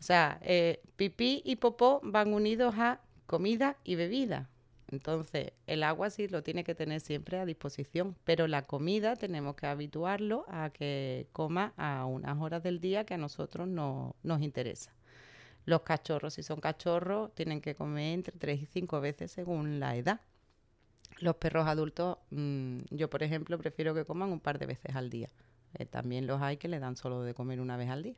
O 0.00 0.06
sea, 0.06 0.38
eh, 0.42 0.82
pipí 0.96 1.40
y 1.46 1.56
popó 1.56 2.00
van 2.02 2.34
unidos 2.34 2.74
a 2.76 3.00
comida 3.26 3.78
y 3.84 3.94
bebida. 3.94 4.50
Entonces, 4.90 5.52
el 5.66 5.82
agua 5.82 6.10
sí 6.10 6.28
lo 6.28 6.42
tiene 6.42 6.62
que 6.62 6.74
tener 6.74 7.00
siempre 7.00 7.38
a 7.38 7.46
disposición, 7.46 8.16
pero 8.24 8.46
la 8.46 8.62
comida 8.62 9.16
tenemos 9.16 9.56
que 9.56 9.66
habituarlo 9.66 10.44
a 10.48 10.70
que 10.70 11.26
coma 11.32 11.72
a 11.76 12.04
unas 12.04 12.38
horas 12.38 12.62
del 12.62 12.80
día 12.80 13.04
que 13.04 13.14
a 13.14 13.18
nosotros 13.18 13.66
no, 13.66 14.14
nos 14.22 14.42
interesa. 14.42 14.92
Los 15.64 15.80
cachorros, 15.82 16.34
si 16.34 16.42
son 16.42 16.60
cachorros, 16.60 17.34
tienen 17.34 17.60
que 17.60 17.74
comer 17.74 18.14
entre 18.14 18.38
3 18.38 18.62
y 18.62 18.66
5 18.66 19.00
veces 19.00 19.32
según 19.32 19.80
la 19.80 19.96
edad. 19.96 20.20
Los 21.18 21.36
perros 21.36 21.66
adultos, 21.66 22.18
mm, 22.30 22.80
yo 22.90 23.08
por 23.08 23.22
ejemplo, 23.22 23.56
prefiero 23.58 23.94
que 23.94 24.04
coman 24.04 24.30
un 24.30 24.40
par 24.40 24.58
de 24.58 24.66
veces 24.66 24.94
al 24.94 25.10
día. 25.10 25.30
Eh, 25.78 25.86
también 25.86 26.26
los 26.26 26.40
hay 26.42 26.56
que 26.56 26.68
le 26.68 26.78
dan 26.78 26.96
solo 26.96 27.22
de 27.22 27.34
comer 27.34 27.60
una 27.60 27.76
vez 27.76 27.90
al 27.90 28.02
día. 28.02 28.16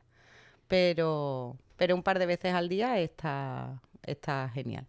Pero, 0.67 1.57
pero 1.77 1.95
un 1.95 2.03
par 2.03 2.19
de 2.19 2.25
veces 2.25 2.53
al 2.53 2.69
día 2.69 2.99
está, 2.99 3.81
está 4.03 4.49
genial. 4.53 4.87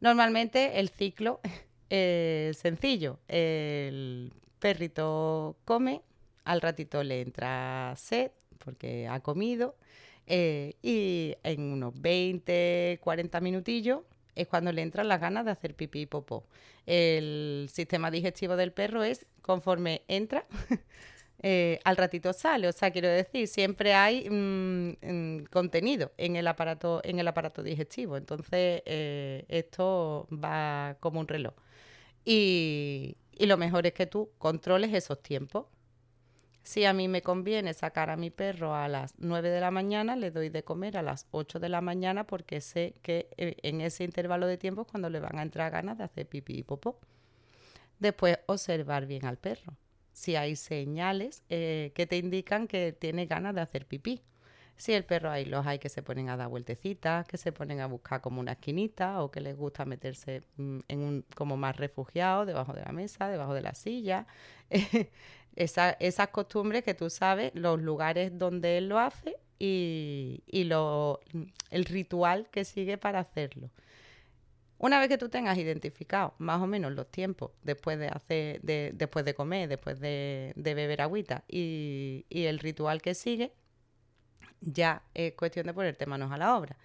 Normalmente 0.00 0.78
el 0.80 0.90
ciclo 0.90 1.40
es 1.90 2.56
sencillo. 2.58 3.18
El 3.28 4.32
perrito 4.58 5.56
come, 5.64 6.02
al 6.44 6.60
ratito 6.60 7.02
le 7.02 7.20
entra 7.20 7.94
sed 7.96 8.32
porque 8.58 9.06
ha 9.08 9.20
comido 9.20 9.76
eh, 10.26 10.74
y 10.82 11.36
en 11.42 11.72
unos 11.72 11.98
20, 12.00 12.98
40 13.02 13.40
minutillos 13.40 14.00
es 14.34 14.46
cuando 14.46 14.72
le 14.72 14.82
entran 14.82 15.08
las 15.08 15.20
ganas 15.20 15.44
de 15.44 15.50
hacer 15.50 15.74
pipí 15.74 16.02
y 16.02 16.06
popó. 16.06 16.46
El 16.86 17.68
sistema 17.72 18.10
digestivo 18.10 18.56
del 18.56 18.72
perro 18.72 19.02
es 19.02 19.26
conforme 19.42 20.02
entra, 20.06 20.46
eh, 21.42 21.78
al 21.84 21.96
ratito 21.96 22.32
sale. 22.32 22.68
O 22.68 22.72
sea, 22.72 22.90
quiero 22.90 23.08
decir, 23.08 23.46
siempre 23.48 23.94
hay 23.94 24.28
mm, 24.28 24.96
mm, 25.00 25.44
contenido 25.50 26.12
en 26.16 26.36
el 26.36 26.46
aparato, 26.46 27.00
en 27.04 27.18
el 27.18 27.28
aparato 27.28 27.62
digestivo. 27.62 28.16
Entonces, 28.16 28.82
eh, 28.86 29.44
esto 29.48 30.26
va 30.32 30.96
como 31.00 31.20
un 31.20 31.28
reloj. 31.28 31.54
Y, 32.24 33.16
y 33.32 33.46
lo 33.46 33.56
mejor 33.56 33.86
es 33.86 33.92
que 33.94 34.06
tú 34.06 34.30
controles 34.38 34.92
esos 34.92 35.22
tiempos. 35.22 35.66
Si 36.62 36.84
a 36.84 36.92
mí 36.92 37.08
me 37.08 37.22
conviene 37.22 37.72
sacar 37.72 38.10
a 38.10 38.16
mi 38.16 38.30
perro 38.30 38.74
a 38.74 38.88
las 38.88 39.14
9 39.18 39.48
de 39.48 39.60
la 39.60 39.70
mañana, 39.70 40.16
le 40.16 40.30
doy 40.30 40.50
de 40.50 40.64
comer 40.64 40.98
a 40.98 41.02
las 41.02 41.26
8 41.30 41.58
de 41.60 41.70
la 41.70 41.80
mañana 41.80 42.26
porque 42.26 42.60
sé 42.60 42.94
que 43.02 43.30
eh, 43.38 43.56
en 43.62 43.80
ese 43.80 44.04
intervalo 44.04 44.46
de 44.46 44.58
tiempo 44.58 44.82
es 44.82 44.88
cuando 44.88 45.08
le 45.08 45.20
van 45.20 45.38
a 45.38 45.42
entrar 45.42 45.72
ganas 45.72 45.96
de 45.96 46.04
hacer 46.04 46.26
pipí 46.28 46.58
y 46.58 46.62
popó. 46.64 46.98
Después, 47.98 48.38
observar 48.46 49.06
bien 49.06 49.24
al 49.24 49.38
perro. 49.38 49.76
Si 50.18 50.34
hay 50.34 50.56
señales 50.56 51.44
eh, 51.48 51.92
que 51.94 52.04
te 52.04 52.16
indican 52.16 52.66
que 52.66 52.92
tiene 52.92 53.26
ganas 53.26 53.54
de 53.54 53.60
hacer 53.60 53.86
pipí. 53.86 54.20
Si 54.76 54.92
el 54.92 55.04
perro 55.04 55.30
hay 55.30 55.44
los 55.44 55.64
hay 55.64 55.78
que 55.78 55.88
se 55.88 56.02
ponen 56.02 56.28
a 56.28 56.36
dar 56.36 56.48
vueltecitas, 56.48 57.24
que 57.28 57.36
se 57.36 57.52
ponen 57.52 57.78
a 57.78 57.86
buscar 57.86 58.20
como 58.20 58.40
una 58.40 58.52
esquinita 58.52 59.22
o 59.22 59.30
que 59.30 59.40
les 59.40 59.56
gusta 59.56 59.84
meterse 59.84 60.42
mm, 60.56 60.78
en 60.88 60.98
un 60.98 61.24
como 61.36 61.56
más 61.56 61.76
refugiado 61.76 62.46
debajo 62.46 62.72
de 62.72 62.82
la 62.82 62.90
mesa, 62.90 63.28
debajo 63.28 63.54
de 63.54 63.62
la 63.62 63.74
silla. 63.74 64.26
esas 65.54 66.28
costumbres 66.32 66.82
que 66.82 66.94
tú 66.94 67.10
sabes, 67.10 67.52
los 67.54 67.80
lugares 67.80 68.36
donde 68.36 68.76
él 68.76 68.88
lo 68.88 68.98
hace 68.98 69.36
y, 69.60 70.42
lo, 70.64 71.20
el 71.70 71.84
ritual 71.84 72.48
que 72.50 72.64
sigue 72.64 72.98
para 72.98 73.20
hacerlo. 73.20 73.70
Una 74.78 75.00
vez 75.00 75.08
que 75.08 75.18
tú 75.18 75.28
tengas 75.28 75.58
identificado 75.58 76.34
más 76.38 76.60
o 76.62 76.66
menos 76.68 76.92
los 76.92 77.10
tiempos 77.10 77.50
después 77.62 77.98
de 77.98 78.08
hacer, 78.08 78.60
después 78.62 79.24
de 79.24 79.34
comer, 79.34 79.68
después 79.68 79.98
de, 79.98 80.52
beber 80.56 81.02
agüita 81.02 81.44
y, 81.48 82.24
el 82.30 82.60
ritual 82.60 83.02
que 83.02 83.14
sigue, 83.14 83.52
ya 84.60 85.02
es 85.14 85.34
cuestión 85.34 85.66
de 85.66 85.74
ponerte 85.74 86.06
manos 86.06 86.30
a 86.30 86.36
la 86.36 86.56
obra. 86.56 86.76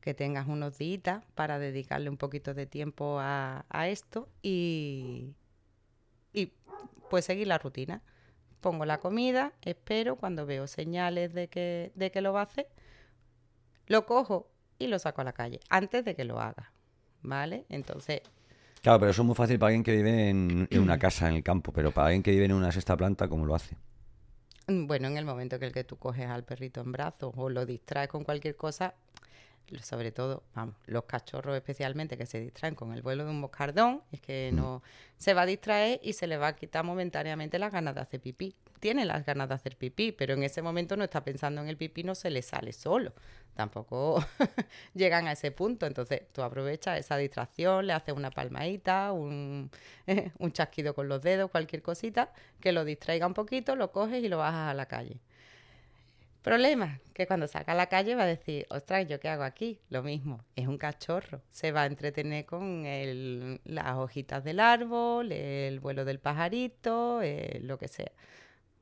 Que 0.00 0.14
tengas 0.14 0.48
unos 0.48 0.78
días 0.78 1.22
para 1.34 1.58
dedicarle 1.58 2.08
un 2.08 2.16
poquito 2.16 2.54
de 2.54 2.66
tiempo 2.66 3.18
a, 3.20 3.66
a 3.68 3.88
esto 3.88 4.28
y, 4.42 5.34
y 6.32 6.52
pues 7.10 7.26
seguir 7.26 7.48
la 7.48 7.58
rutina. 7.58 8.02
Pongo 8.60 8.86
la 8.86 8.98
comida, 8.98 9.52
espero, 9.60 10.16
cuando 10.16 10.46
veo 10.46 10.66
señales 10.66 11.34
de 11.34 11.48
que, 11.48 11.92
de 11.94 12.10
que 12.10 12.22
lo 12.22 12.32
va 12.32 12.40
a 12.40 12.44
hacer, 12.44 12.66
lo 13.86 14.06
cojo 14.06 14.50
y 14.78 14.86
lo 14.86 14.98
saco 14.98 15.20
a 15.20 15.24
la 15.24 15.34
calle, 15.34 15.60
antes 15.68 16.02
de 16.04 16.14
que 16.14 16.24
lo 16.24 16.40
haga. 16.40 16.72
¿Vale? 17.24 17.64
Entonces... 17.68 18.20
Claro, 18.82 19.00
pero 19.00 19.10
eso 19.10 19.22
es 19.22 19.26
muy 19.26 19.34
fácil 19.34 19.58
para 19.58 19.68
alguien 19.68 19.82
que 19.82 19.96
vive 19.96 20.28
en, 20.28 20.68
una 20.78 20.98
casa, 20.98 21.28
en 21.28 21.36
el 21.36 21.42
campo, 21.42 21.72
pero 21.72 21.90
para 21.90 22.08
alguien 22.08 22.22
que 22.22 22.30
vive 22.30 22.44
en 22.44 22.52
una 22.52 22.70
sexta 22.70 22.96
planta, 22.96 23.28
¿cómo 23.28 23.46
lo 23.46 23.54
hace? 23.54 23.76
Bueno, 24.66 25.08
en 25.08 25.16
el 25.16 25.24
momento 25.24 25.58
que 25.58 25.66
el 25.66 25.72
que 25.72 25.84
tú 25.84 25.96
coges 25.96 26.26
al 26.26 26.44
perrito 26.44 26.82
en 26.82 26.92
brazos 26.92 27.32
o 27.36 27.48
lo 27.48 27.64
distraes 27.64 28.08
con 28.08 28.24
cualquier 28.24 28.56
cosa, 28.56 28.94
sobre 29.82 30.12
todo, 30.12 30.42
vamos, 30.54 30.76
los 30.86 31.04
cachorros 31.04 31.56
especialmente 31.56 32.16
que 32.16 32.26
se 32.26 32.40
distraen 32.40 32.74
con 32.74 32.92
el 32.92 33.02
vuelo 33.02 33.24
de 33.24 33.30
un 33.30 33.40
moscardón, 33.40 34.02
es 34.12 34.20
que 34.20 34.50
mm. 34.52 34.56
no 34.56 34.82
se 35.16 35.34
va 35.34 35.42
a 35.42 35.46
distraer 35.46 36.00
y 36.02 36.12
se 36.12 36.26
le 36.26 36.36
va 36.36 36.48
a 36.48 36.56
quitar 36.56 36.84
momentáneamente 36.84 37.58
las 37.58 37.72
ganas 37.72 37.94
de 37.94 38.00
hacer 38.00 38.20
pipí. 38.20 38.54
Tiene 38.80 39.06
las 39.06 39.24
ganas 39.24 39.48
de 39.48 39.54
hacer 39.54 39.76
pipí, 39.76 40.12
pero 40.12 40.34
en 40.34 40.42
ese 40.42 40.60
momento 40.60 40.96
no 40.96 41.04
está 41.04 41.24
pensando 41.24 41.62
en 41.62 41.68
el 41.68 41.76
pipí, 41.76 42.04
no 42.04 42.14
se 42.14 42.30
le 42.30 42.42
sale 42.42 42.72
solo. 42.72 43.14
Tampoco 43.54 44.22
llegan 44.94 45.26
a 45.26 45.32
ese 45.32 45.50
punto. 45.50 45.86
Entonces 45.86 46.22
tú 46.32 46.42
aprovechas 46.42 46.98
esa 46.98 47.16
distracción, 47.16 47.86
le 47.86 47.94
haces 47.94 48.14
una 48.14 48.30
palmadita, 48.30 49.12
un, 49.12 49.70
un 50.38 50.52
chasquido 50.52 50.94
con 50.94 51.08
los 51.08 51.22
dedos, 51.22 51.50
cualquier 51.50 51.80
cosita, 51.80 52.32
que 52.60 52.72
lo 52.72 52.84
distraiga 52.84 53.26
un 53.26 53.34
poquito, 53.34 53.76
lo 53.76 53.92
coges 53.92 54.22
y 54.22 54.28
lo 54.28 54.38
bajas 54.38 54.70
a 54.70 54.74
la 54.74 54.86
calle. 54.86 55.20
Problema, 56.44 57.00
que 57.14 57.26
cuando 57.26 57.48
salga 57.48 57.72
a 57.72 57.76
la 57.76 57.86
calle 57.86 58.14
va 58.14 58.24
a 58.24 58.26
decir, 58.26 58.66
ostras, 58.68 59.08
¿yo 59.08 59.18
qué 59.18 59.30
hago 59.30 59.44
aquí? 59.44 59.80
Lo 59.88 60.02
mismo, 60.02 60.44
es 60.56 60.68
un 60.68 60.76
cachorro. 60.76 61.40
Se 61.48 61.72
va 61.72 61.84
a 61.84 61.86
entretener 61.86 62.44
con 62.44 62.84
las 63.64 63.96
hojitas 63.96 64.44
del 64.44 64.60
árbol, 64.60 65.32
el 65.32 65.80
vuelo 65.80 66.04
del 66.04 66.18
pajarito, 66.18 67.22
eh, 67.22 67.60
lo 67.62 67.78
que 67.78 67.88
sea. 67.88 68.12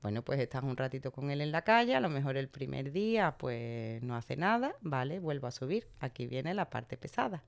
Bueno, 0.02 0.23
pues 0.23 0.40
estás 0.40 0.64
un 0.64 0.76
ratito 0.76 1.12
con 1.12 1.31
él 1.31 1.40
en 1.40 1.52
la 1.52 1.62
calle, 1.62 1.95
a 1.95 2.00
lo 2.00 2.09
mejor 2.09 2.37
el 2.37 2.49
primer 2.49 2.90
día 2.90 3.37
pues 3.38 4.02
no 4.02 4.16
hace 4.16 4.37
nada, 4.37 4.75
¿vale? 4.81 5.21
Vuelvo 5.21 5.47
a 5.47 5.52
subir. 5.52 5.87
Aquí 6.00 6.26
viene 6.26 6.54
la 6.54 6.69
parte 6.69 6.97
pesada. 6.97 7.45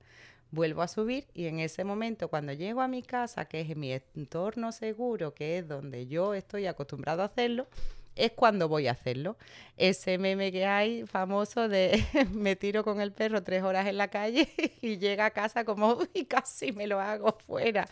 Vuelvo 0.49 0.81
a 0.81 0.87
subir 0.87 1.27
y 1.33 1.47
en 1.47 1.59
ese 1.59 1.83
momento 1.83 2.29
cuando 2.29 2.53
llego 2.53 2.79
a 2.79 2.87
mi 2.87 3.03
casa, 3.03 3.49
que 3.49 3.59
es 3.59 3.75
mi 3.75 3.91
entorno 3.91 4.71
seguro, 4.71 5.33
que 5.33 5.57
es 5.57 5.67
donde 5.67 6.07
yo 6.07 6.33
estoy 6.33 6.67
acostumbrado 6.67 7.21
a 7.21 7.25
hacerlo, 7.25 7.67
es 8.15 8.31
cuando 8.31 8.67
voy 8.67 8.87
a 8.87 8.91
hacerlo. 8.91 9.37
Ese 9.77 10.17
meme 10.17 10.51
que 10.51 10.65
hay 10.65 11.05
famoso 11.05 11.67
de 11.67 12.03
me 12.31 12.55
tiro 12.55 12.83
con 12.83 13.01
el 13.01 13.11
perro 13.11 13.43
tres 13.43 13.63
horas 13.63 13.87
en 13.87 13.97
la 13.97 14.09
calle 14.09 14.49
y 14.81 14.97
llega 14.97 15.25
a 15.25 15.31
casa 15.31 15.65
como, 15.65 15.93
uy, 16.15 16.25
casi 16.25 16.71
me 16.71 16.87
lo 16.87 16.99
hago 16.99 17.37
fuera. 17.45 17.87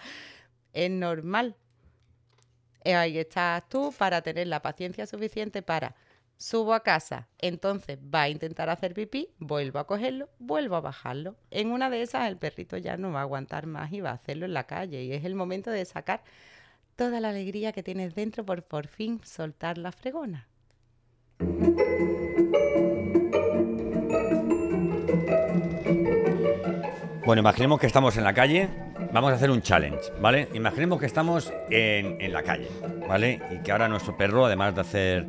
Es 0.74 0.90
normal. 0.90 1.56
Eh, 2.84 2.96
ahí 2.96 3.18
estás 3.18 3.68
tú 3.70 3.94
para 3.98 4.22
tener 4.22 4.48
la 4.48 4.62
paciencia 4.62 5.06
suficiente 5.06 5.62
para 5.62 5.96
subo 6.36 6.74
a 6.74 6.82
casa, 6.82 7.30
entonces 7.40 7.98
va 7.98 8.24
a 8.24 8.30
intentar 8.30 8.70
hacer 8.70 8.94
pipí, 8.94 9.30
vuelvo 9.40 9.80
a 9.80 9.88
cogerlo, 9.88 10.30
vuelvo 10.40 10.76
a 10.76 10.82
bajarlo. 10.82 11.38
En 11.52 11.72
una 11.72 11.90
de 11.90 12.02
esas 12.02 12.28
el 12.28 12.38
perrito 12.38 12.76
ya 12.78 12.98
no 12.98 13.14
va 13.14 13.20
a 13.20 13.24
aguantar 13.24 13.66
más 13.66 13.94
y 13.94 14.02
va 14.02 14.10
a 14.10 14.14
hacerlo 14.16 14.46
en 14.46 14.54
la 14.54 14.66
calle 14.66 15.04
y 15.04 15.14
es 15.14 15.24
el 15.24 15.36
momento 15.36 15.72
de 15.72 15.86
sacar 15.86 16.24
toda 16.96 17.20
la 17.20 17.30
alegría 17.30 17.72
que 17.72 17.84
tienes 17.84 18.16
dentro 18.16 18.46
por 18.46 18.64
por 18.64 18.88
fin 18.88 19.22
soltar 19.24 19.78
la 19.78 19.92
fregona. 19.92 20.48
Bueno, 27.26 27.40
imaginemos 27.40 27.80
que 27.80 27.88
estamos 27.88 28.18
en 28.18 28.26
la 28.26 28.34
calle. 28.34 28.68
Vamos 29.14 29.32
a 29.32 29.36
hacer 29.36 29.50
un 29.50 29.62
challenge, 29.62 30.12
¿vale? 30.20 30.50
Imaginemos 30.54 31.00
que 31.00 31.06
estamos 31.06 31.54
en, 31.70 32.34
la 32.34 32.44
calle, 32.44 32.68
¿vale? 33.08 33.42
Y 33.52 33.60
que 33.60 33.72
ahora 33.72 33.88
nuestro 33.88 34.18
perro, 34.18 34.46
además 34.46 34.76
de 34.76 34.82
hacer 34.82 35.28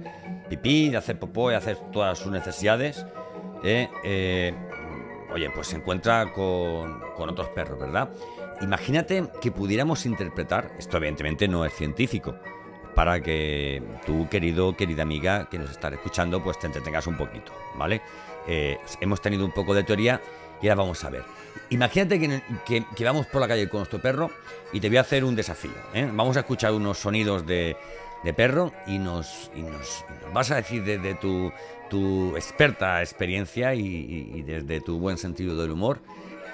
pipí, 0.49 0.89
de 0.89 0.97
hacer 0.97 1.19
popó 1.19 1.51
de 1.51 1.57
hacer 1.57 1.77
todas 1.93 2.19
sus 2.19 2.33
necesidades, 2.33 3.07
eh, 3.63 3.89
eh, 4.05 4.53
oye, 5.33 5.49
pues 5.51 5.69
se 5.69 5.77
encuentra 5.77 6.33
con, 6.33 7.01
con 7.15 7.29
otros 7.31 7.49
perros, 7.51 7.79
¿verdad? 7.79 8.09
Imagínate 8.65 9.25
que 9.43 9.53
pudiéramos 9.53 10.07
interpretar, 10.07 10.73
esto 10.79 10.97
evidentemente 10.97 11.47
no 11.47 11.67
es 11.67 11.75
científico, 11.75 12.35
para 12.95 13.21
que 13.21 13.83
tú, 14.07 14.27
querido, 14.31 14.75
querida 14.75 15.03
amiga 15.03 15.51
que 15.51 15.59
nos 15.59 15.71
está 15.71 15.89
escuchando, 15.89 16.43
pues 16.43 16.59
te 16.59 16.67
entretengas 16.67 17.07
un 17.07 17.19
poquito, 17.19 17.53
¿vale? 17.77 18.01
Eh, 18.49 18.79
hemos 19.03 19.21
tenido 19.21 19.45
un 19.45 19.53
poco 19.53 19.75
de 19.75 19.85
teoría 19.85 20.19
y 20.63 20.69
ahora 20.69 20.77
vamos 20.77 21.05
a 21.05 21.11
ver. 21.11 21.25
Imagínate 21.69 22.19
que, 22.65 23.05
vamos 23.05 23.27
por 23.27 23.43
la 23.43 23.49
calle 23.49 23.69
con 23.69 23.81
nuestro 23.81 24.01
perro 24.01 24.31
y 24.73 24.81
te 24.81 24.89
voy 24.89 24.97
a 24.97 25.03
hacer 25.03 25.25
un 25.25 25.37
desafío. 25.37 25.73
¿eh? 25.93 26.09
Vamos 26.11 26.39
a 26.39 26.41
escuchar 26.41 26.73
unos 26.73 26.97
sonidos 26.97 27.45
de, 27.45 27.77
perro 28.35 28.73
y 28.87 28.99
nos, 28.99 29.51
vas 30.33 30.51
a 30.51 30.57
decir 30.57 30.83
desde 30.85 31.15
tu 31.17 31.53
experta 32.35 33.03
experiencia 33.03 33.75
y 33.75 34.43
desde 34.43 34.81
tu 34.81 34.99
buen 34.99 35.19
sentido 35.19 35.55
del 35.61 35.73
humor 35.73 36.01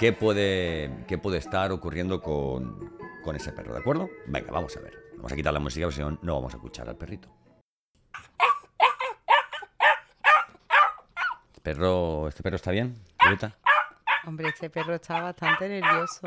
qué 0.01 0.15
puede, 0.15 1.05
qué 1.07 1.19
puede 1.19 1.37
estar 1.37 1.71
ocurriendo 1.73 2.23
con, 2.23 2.97
con 3.23 3.37
ese 3.37 3.53
perro, 3.53 3.75
¿de 3.75 3.81
acuerdo? 3.81 4.09
Venga, 4.27 4.51
vamos 4.51 4.75
a 4.79 4.81
ver. 4.81 4.99
Vamos 5.17 5.31
a 5.31 5.37
quitar 5.37 5.53
la 5.53 5.61
música 5.61 5.85
porque 5.85 5.97
si 5.97 6.01
no, 6.01 6.19
no 6.23 6.35
vamos 6.37 6.55
a 6.55 6.57
escuchar 6.57 6.89
al 6.89 6.97
perrito. 6.97 7.29
¿Perro, 11.63 12.29
¿Este 12.29 12.43
perro 12.43 12.57
está 12.57 12.71
bien, 12.71 12.97
Hombre, 14.25 14.49
este 14.49 14.71
perro 14.71 14.95
está 14.95 15.21
bastante 15.21 15.69
nervioso. 15.69 16.27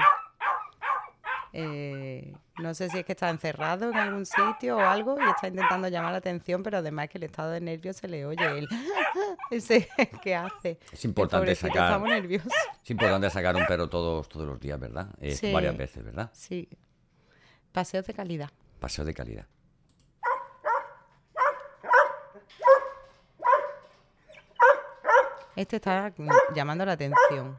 Eh, 1.56 2.34
no 2.58 2.74
sé 2.74 2.90
si 2.90 2.98
es 3.00 3.06
que 3.06 3.12
está 3.12 3.30
encerrado 3.30 3.92
en 3.92 3.96
algún 3.96 4.26
sitio 4.26 4.78
o 4.78 4.80
algo 4.80 5.16
y 5.20 5.30
está 5.30 5.48
intentando 5.48 5.88
llamar 5.88 6.12
la 6.12 6.18
atención, 6.18 6.64
pero 6.64 6.80
además 6.80 7.10
que 7.10 7.20
el 7.20 7.26
estado 7.26 7.52
de 7.52 7.62
nervios 7.62 7.96
se 7.98 8.08
le 8.08 8.26
oye 8.26 8.44
él. 8.58 8.68
Ese 9.52 9.88
que 10.24 10.36
hace. 10.36 10.80
Es 10.92 11.06
importante 11.06 11.54
sacar-. 11.56 12.02
Es 12.84 12.90
importante 12.90 13.30
sacar 13.30 13.56
un 13.56 13.66
perro 13.68 13.88
todos, 13.88 14.28
todos 14.28 14.48
los 14.48 14.60
días, 14.60 14.80
¿verdad? 14.80 15.08
Eh, 15.22 15.36
Sí. 15.36 15.52
Varias 15.54 15.78
veces, 15.78 16.04
¿verdad? 16.04 16.30
Sí. 16.34 16.68
Paseos 17.72 18.06
de 18.08 18.14
calidad. 18.14 18.50
Paseo 18.80 19.06
de 19.06 19.14
calidad. 19.14 19.46
Este 25.56 25.76
está 25.76 26.12
llamando 26.56 26.86
la 26.86 26.94
atención. 26.94 27.58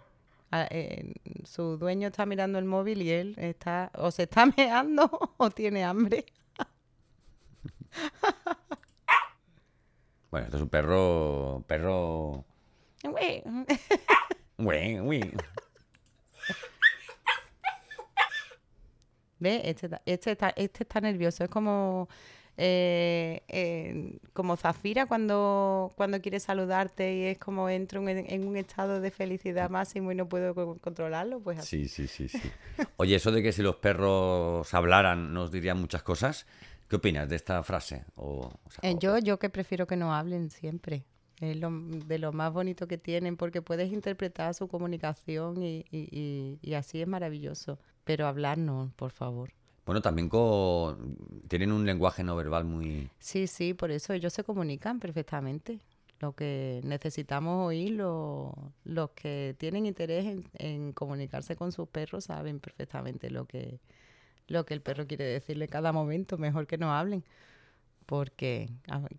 Ah, 0.51 0.67
eh, 0.71 1.15
su 1.47 1.77
dueño 1.77 2.09
está 2.09 2.27
mirando 2.27 2.59
el 2.59 2.65
móvil 2.65 3.03
y 3.03 3.11
él 3.11 3.35
está 3.39 3.93
o 3.95 4.11
se 4.11 4.25
está 4.25 4.47
meando 4.57 5.35
o 5.37 5.51
tiene 5.51 5.85
hambre. 5.85 6.25
Bueno, 10.31 10.47
esto 10.47 10.57
es 10.57 10.63
un 10.65 10.69
perro. 10.69 11.63
Perro. 11.69 12.45
¿Ve? 19.39 19.63
Este, 19.65 19.89
este, 20.07 20.33
está, 20.33 20.49
este 20.57 20.83
está 20.83 21.01
nervioso. 21.01 21.45
Es 21.45 21.51
como, 21.51 22.09
eh, 22.57 23.43
eh, 23.49 24.19
como 24.33 24.57
Zafira 24.57 25.07
cuando, 25.07 25.93
cuando 25.97 26.21
quiere 26.21 26.39
saludarte 26.41 27.15
y 27.15 27.23
es 27.25 27.39
como 27.39 27.69
entro 27.69 28.07
en, 28.09 28.25
en 28.31 28.47
un 28.47 28.57
estado 28.57 29.01
de 29.01 29.11
felicidad 29.11 29.71
máximo 29.71 30.13
y 30.13 30.15
no 30.15 30.29
puedo 30.29 30.55
co- 30.55 30.79
controlarlo. 30.81 31.41
Pues 31.41 31.59
así. 31.59 31.89
Sí, 31.89 32.07
sí, 32.07 32.29
sí, 32.29 32.41
sí. 32.41 32.51
Oye, 32.97 33.17
eso 33.17 33.33
de 33.33 33.43
que 33.43 33.53
si 33.53 33.63
los 33.63 33.77
perros 33.77 34.73
hablaran 34.75 35.33
nos 35.33 35.51
dirían 35.51 35.81
muchas 35.81 36.03
cosas. 36.03 36.47
¿Qué 36.89 36.97
opinas 36.97 37.29
de 37.29 37.37
esta 37.37 37.63
frase? 37.63 38.05
O, 38.17 38.51
o 38.65 38.71
sea, 38.71 38.89
Eh, 38.89 38.95
o- 38.95 38.99
yo, 38.99 39.19
yo 39.19 39.39
que 39.39 39.49
prefiero 39.51 39.87
que 39.87 39.97
no 39.97 40.15
hablen 40.15 40.51
siempre. 40.51 41.05
Es 41.41 41.57
lo, 41.57 41.71
de 41.73 42.19
lo 42.19 42.33
más 42.33 42.53
bonito 42.53 42.87
que 42.87 42.99
tienen 42.99 43.37
porque 43.37 43.61
puedes 43.63 43.91
interpretar 43.93 44.55
su 44.55 44.69
comunicación 44.69 45.63
y, 45.63 45.85
y- 45.91 46.09
y- 46.13 46.59
y 46.63 46.75
así 46.75 47.01
es 47.01 47.09
maravilloso. 47.09 47.79
Pero 48.05 48.27
hablar 48.27 48.59
no, 48.59 48.93
por 48.97 49.11
favor. 49.11 49.51
Bueno, 49.85 50.01
también 50.01 50.31
tienen 51.49 51.73
un 51.73 51.85
lenguaje 51.85 52.25
no 52.25 52.37
verbal 52.37 52.65
muy... 52.65 53.11
Sí, 53.19 53.47
sí, 53.47 53.75
por 53.75 53.91
eso 53.91 54.13
ellos 54.13 54.33
se 54.33 54.45
comunican 54.45 54.99
perfectamente. 54.99 55.81
Lo 56.21 56.33
que 56.35 56.81
necesitamos 56.85 57.67
oír, 57.69 57.93
lo- 57.93 58.73
los 58.85 59.11
que 59.11 59.55
tienen 59.59 59.85
interés 59.87 60.39
en, 60.55 60.93
comunicarse 60.93 61.55
con 61.57 61.71
sus 61.73 61.89
perros 61.89 62.25
saben 62.25 62.61
perfectamente 62.61 63.31
lo 63.31 63.45
que, 63.47 63.79
lo 64.47 64.65
que 64.65 64.75
el 64.75 64.81
perro 64.81 65.07
quiere 65.07 65.25
decirle 65.25 65.69
cada 65.69 65.93
momento, 65.93 66.39
mejor 66.39 66.67
que 66.67 66.79
no 66.79 66.95
hablen. 66.95 67.25
Porque 68.07 68.69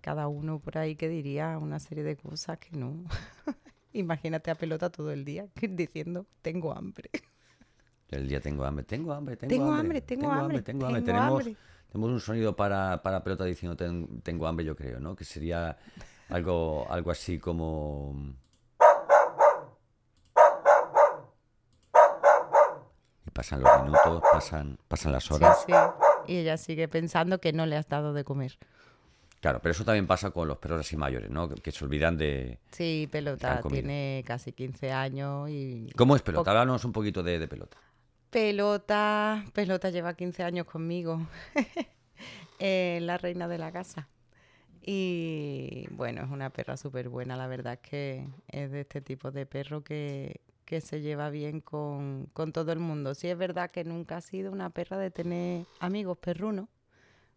cada 0.02 0.28
uno 0.28 0.60
por 0.60 0.78
ahí 0.78 0.96
que 0.96 1.10
diría 1.10 1.58
una 1.60 1.80
serie 1.80 2.04
de 2.04 2.18
cosas 2.18 2.60
que 2.60 2.78
no. 2.78 3.04
Imagínate 3.94 4.52
a 4.52 4.56
pelota 4.56 4.90
todo 4.92 5.12
el 5.12 5.26
día 5.26 5.48
diciendo, 5.70 6.26
tengo 6.42 6.74
hambre. 6.74 7.10
El 8.10 8.28
día 8.28 8.40
tengo 8.40 8.64
hambre, 8.66 8.84
tengo 8.86 9.14
hambre, 9.14 9.36
tengo, 9.36 9.50
Tengo 9.50 9.66
hambre, 9.72 9.80
hambre, 9.82 10.02
tengo 10.02 10.32
hambre, 10.32 10.62
tengo 10.62 10.86
hambre. 10.86 11.02
tengo 11.02 11.06
Tenemos, 11.18 11.40
hambre. 11.42 11.58
tenemos 11.92 12.10
un 12.12 12.20
sonido 12.20 12.56
para, 12.56 13.02
para 13.02 13.24
pelota 13.24 13.46
diciendo 13.46 13.76
"Ten- 13.76 14.22
tengo 14.22 14.48
hambre, 14.48 14.64
yo 14.66 14.76
creo, 14.76 15.00
¿no? 15.00 15.16
Que 15.16 15.24
sería 15.26 15.78
algo, 16.30 16.86
algo 16.90 17.12
así 17.12 17.40
como... 17.40 18.16
Y 23.26 23.30
pasan 23.32 23.62
los 23.62 23.82
minutos, 23.84 24.22
pasan, 24.32 24.78
pasan 24.88 25.12
las 25.12 25.24
Sí, 25.26 25.34
horas. 25.34 25.64
sí. 25.66 25.74
Y 26.28 26.38
ella 26.38 26.58
sigue 26.58 26.88
pensando 26.88 27.40
que 27.40 27.54
no 27.54 27.66
le 27.66 27.76
has 27.76 27.88
dado 27.88 28.14
de 28.14 28.24
comer. 28.24 28.58
Claro, 29.42 29.60
pero 29.62 29.72
eso 29.74 29.84
también 29.86 30.08
pasa 30.08 30.32
con 30.32 30.48
los 30.48 30.58
perros 30.58 30.80
así 30.80 30.98
mayores, 30.98 31.30
¿no? 31.30 31.48
Que, 31.50 31.56
que 31.62 31.72
se 31.72 31.86
olvidan 31.86 32.18
de... 32.18 32.60
Sí, 32.72 33.08
pelota 33.12 33.62
tiene 33.62 34.24
casi 34.26 34.54
15 34.54 34.92
años 34.92 35.50
y... 35.50 35.92
¿Cómo 35.96 36.16
es 36.16 36.22
pelota? 36.24 36.50
Háblanos 36.52 36.84
un 36.86 36.92
poquito 36.92 37.22
de, 37.22 37.38
de 37.38 37.48
pelota. 37.48 37.78
Pelota, 38.36 39.46
pelota 39.54 39.90
lleva 39.92 40.14
15 40.14 40.44
años 40.44 40.66
conmigo. 40.66 41.26
Eh, 42.60 43.00
la 43.02 43.18
reina 43.18 43.50
de 43.50 43.58
la 43.58 43.74
casa. 43.74 44.08
Y 44.82 45.88
bueno, 45.92 46.24
es 46.24 46.30
una 46.32 46.50
perra 46.52 46.78
súper 46.78 47.10
buena, 47.10 47.36
la 47.36 47.48
verdad 47.48 47.74
es 47.74 47.80
que 47.80 48.30
es 48.48 48.72
de 48.72 48.82
este 48.82 49.02
tipo 49.02 49.30
de 49.32 49.46
perro 49.46 49.84
que, 49.84 50.40
que 50.64 50.80
se 50.80 51.02
lleva 51.02 51.30
bien 51.30 51.60
con, 51.60 52.30
con 52.32 52.54
todo 52.54 52.72
el 52.72 52.80
mundo. 52.80 53.14
Sí 53.14 53.28
es 53.28 53.38
verdad 53.38 53.72
que 53.72 53.84
nunca 53.84 54.18
ha 54.18 54.22
sido 54.22 54.54
una 54.54 54.70
perra 54.70 54.98
de 54.98 55.12
tener 55.12 55.66
amigos 55.82 56.18
perrunos. 56.18 56.70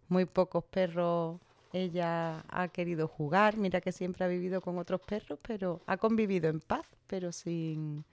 Muy 0.06 0.24
pocos 0.24 0.62
perros 0.62 1.40
ella 1.72 2.44
ha 2.48 2.68
querido 2.68 3.08
jugar. 3.08 3.56
Mira 3.56 3.80
que 3.80 3.90
siempre 3.90 4.24
ha 4.24 4.28
vivido 4.28 4.60
con 4.60 4.78
otros 4.78 5.00
perros, 5.00 5.40
pero 5.42 5.80
ha 5.86 5.96
convivido 5.96 6.48
en 6.48 6.60
paz, 6.60 6.86
pero 7.08 7.32
sin, 7.32 8.04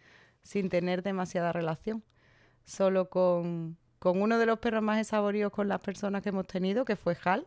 sin 0.42 0.70
tener 0.70 1.04
demasiada 1.04 1.52
relación. 1.52 2.04
Solo 2.66 3.10
con, 3.10 3.78
con 4.00 4.22
uno 4.22 4.38
de 4.38 4.46
los 4.46 4.60
perros 4.60 4.82
más 4.84 5.00
esaboridos 5.00 5.52
con 5.52 5.68
las 5.68 5.80
personas 5.82 6.22
que 6.24 6.30
hemos 6.30 6.48
tenido, 6.48 6.84
que 6.86 6.96
fue 6.96 7.16
Hal, 7.24 7.46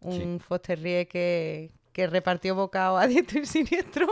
un 0.00 0.40
terrier 0.62 1.06
que, 1.08 1.70
que 1.92 2.06
repartió 2.06 2.54
bocado 2.54 2.96
a 2.98 3.06
diestro 3.06 3.40
y 3.40 3.46
siniestro. 3.46 4.06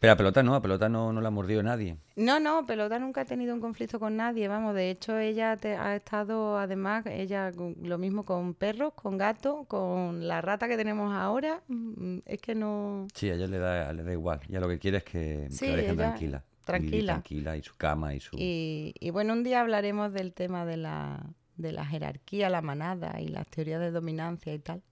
Pero 0.00 0.12
a 0.12 0.16
pelota 0.16 0.42
no, 0.42 0.54
a 0.54 0.60
pelota 0.60 0.88
no, 0.90 1.12
no 1.14 1.20
la 1.22 1.28
ha 1.28 1.30
mordido 1.30 1.62
nadie. 1.62 1.96
No, 2.16 2.38
no, 2.38 2.66
Pelota 2.66 2.98
nunca 2.98 3.22
ha 3.22 3.24
tenido 3.24 3.54
un 3.54 3.60
conflicto 3.60 3.98
con 3.98 4.16
nadie, 4.16 4.48
vamos, 4.48 4.74
de 4.74 4.90
hecho 4.90 5.16
ella 5.18 5.56
te- 5.56 5.76
ha 5.76 5.96
estado, 5.96 6.58
además, 6.58 7.06
ella 7.06 7.50
lo 7.82 7.96
mismo 7.96 8.24
con 8.24 8.52
perros, 8.52 8.92
con 8.94 9.16
gatos, 9.16 9.66
con 9.66 10.28
la 10.28 10.42
rata 10.42 10.68
que 10.68 10.76
tenemos 10.76 11.14
ahora, 11.14 11.62
mm, 11.68 12.18
es 12.26 12.40
que 12.42 12.54
no... 12.54 13.06
Sí, 13.14 13.30
a 13.30 13.34
ella 13.34 13.46
le 13.46 13.58
da, 13.58 13.92
le 13.94 14.02
da 14.02 14.12
igual. 14.12 14.40
Ya 14.48 14.60
lo 14.60 14.68
que 14.68 14.78
quiere 14.78 14.98
es 14.98 15.04
que, 15.04 15.46
que 15.48 15.50
Sí, 15.50 15.68
la 15.68 15.76
dejen 15.76 15.92
ella- 15.94 15.96
tranquila. 16.08 16.44
Tranquila. 16.64 17.14
tranquila 17.14 17.56
y 17.56 17.62
su 17.62 17.76
cama 17.76 18.14
y 18.14 18.20
su... 18.20 18.36
Y, 18.38 18.94
y 18.98 19.10
bueno, 19.10 19.32
un 19.32 19.42
día 19.44 19.60
hablaremos 19.60 20.12
del 20.12 20.32
tema 20.32 20.64
de 20.64 20.76
la, 20.76 21.24
de 21.56 21.72
la 21.72 21.84
jerarquía, 21.84 22.50
la 22.50 22.62
manada 22.62 23.20
y 23.20 23.28
las 23.28 23.46
teorías 23.48 23.80
de 23.80 23.90
dominancia 23.90 24.52
y 24.54 24.58
tal. 24.58 24.82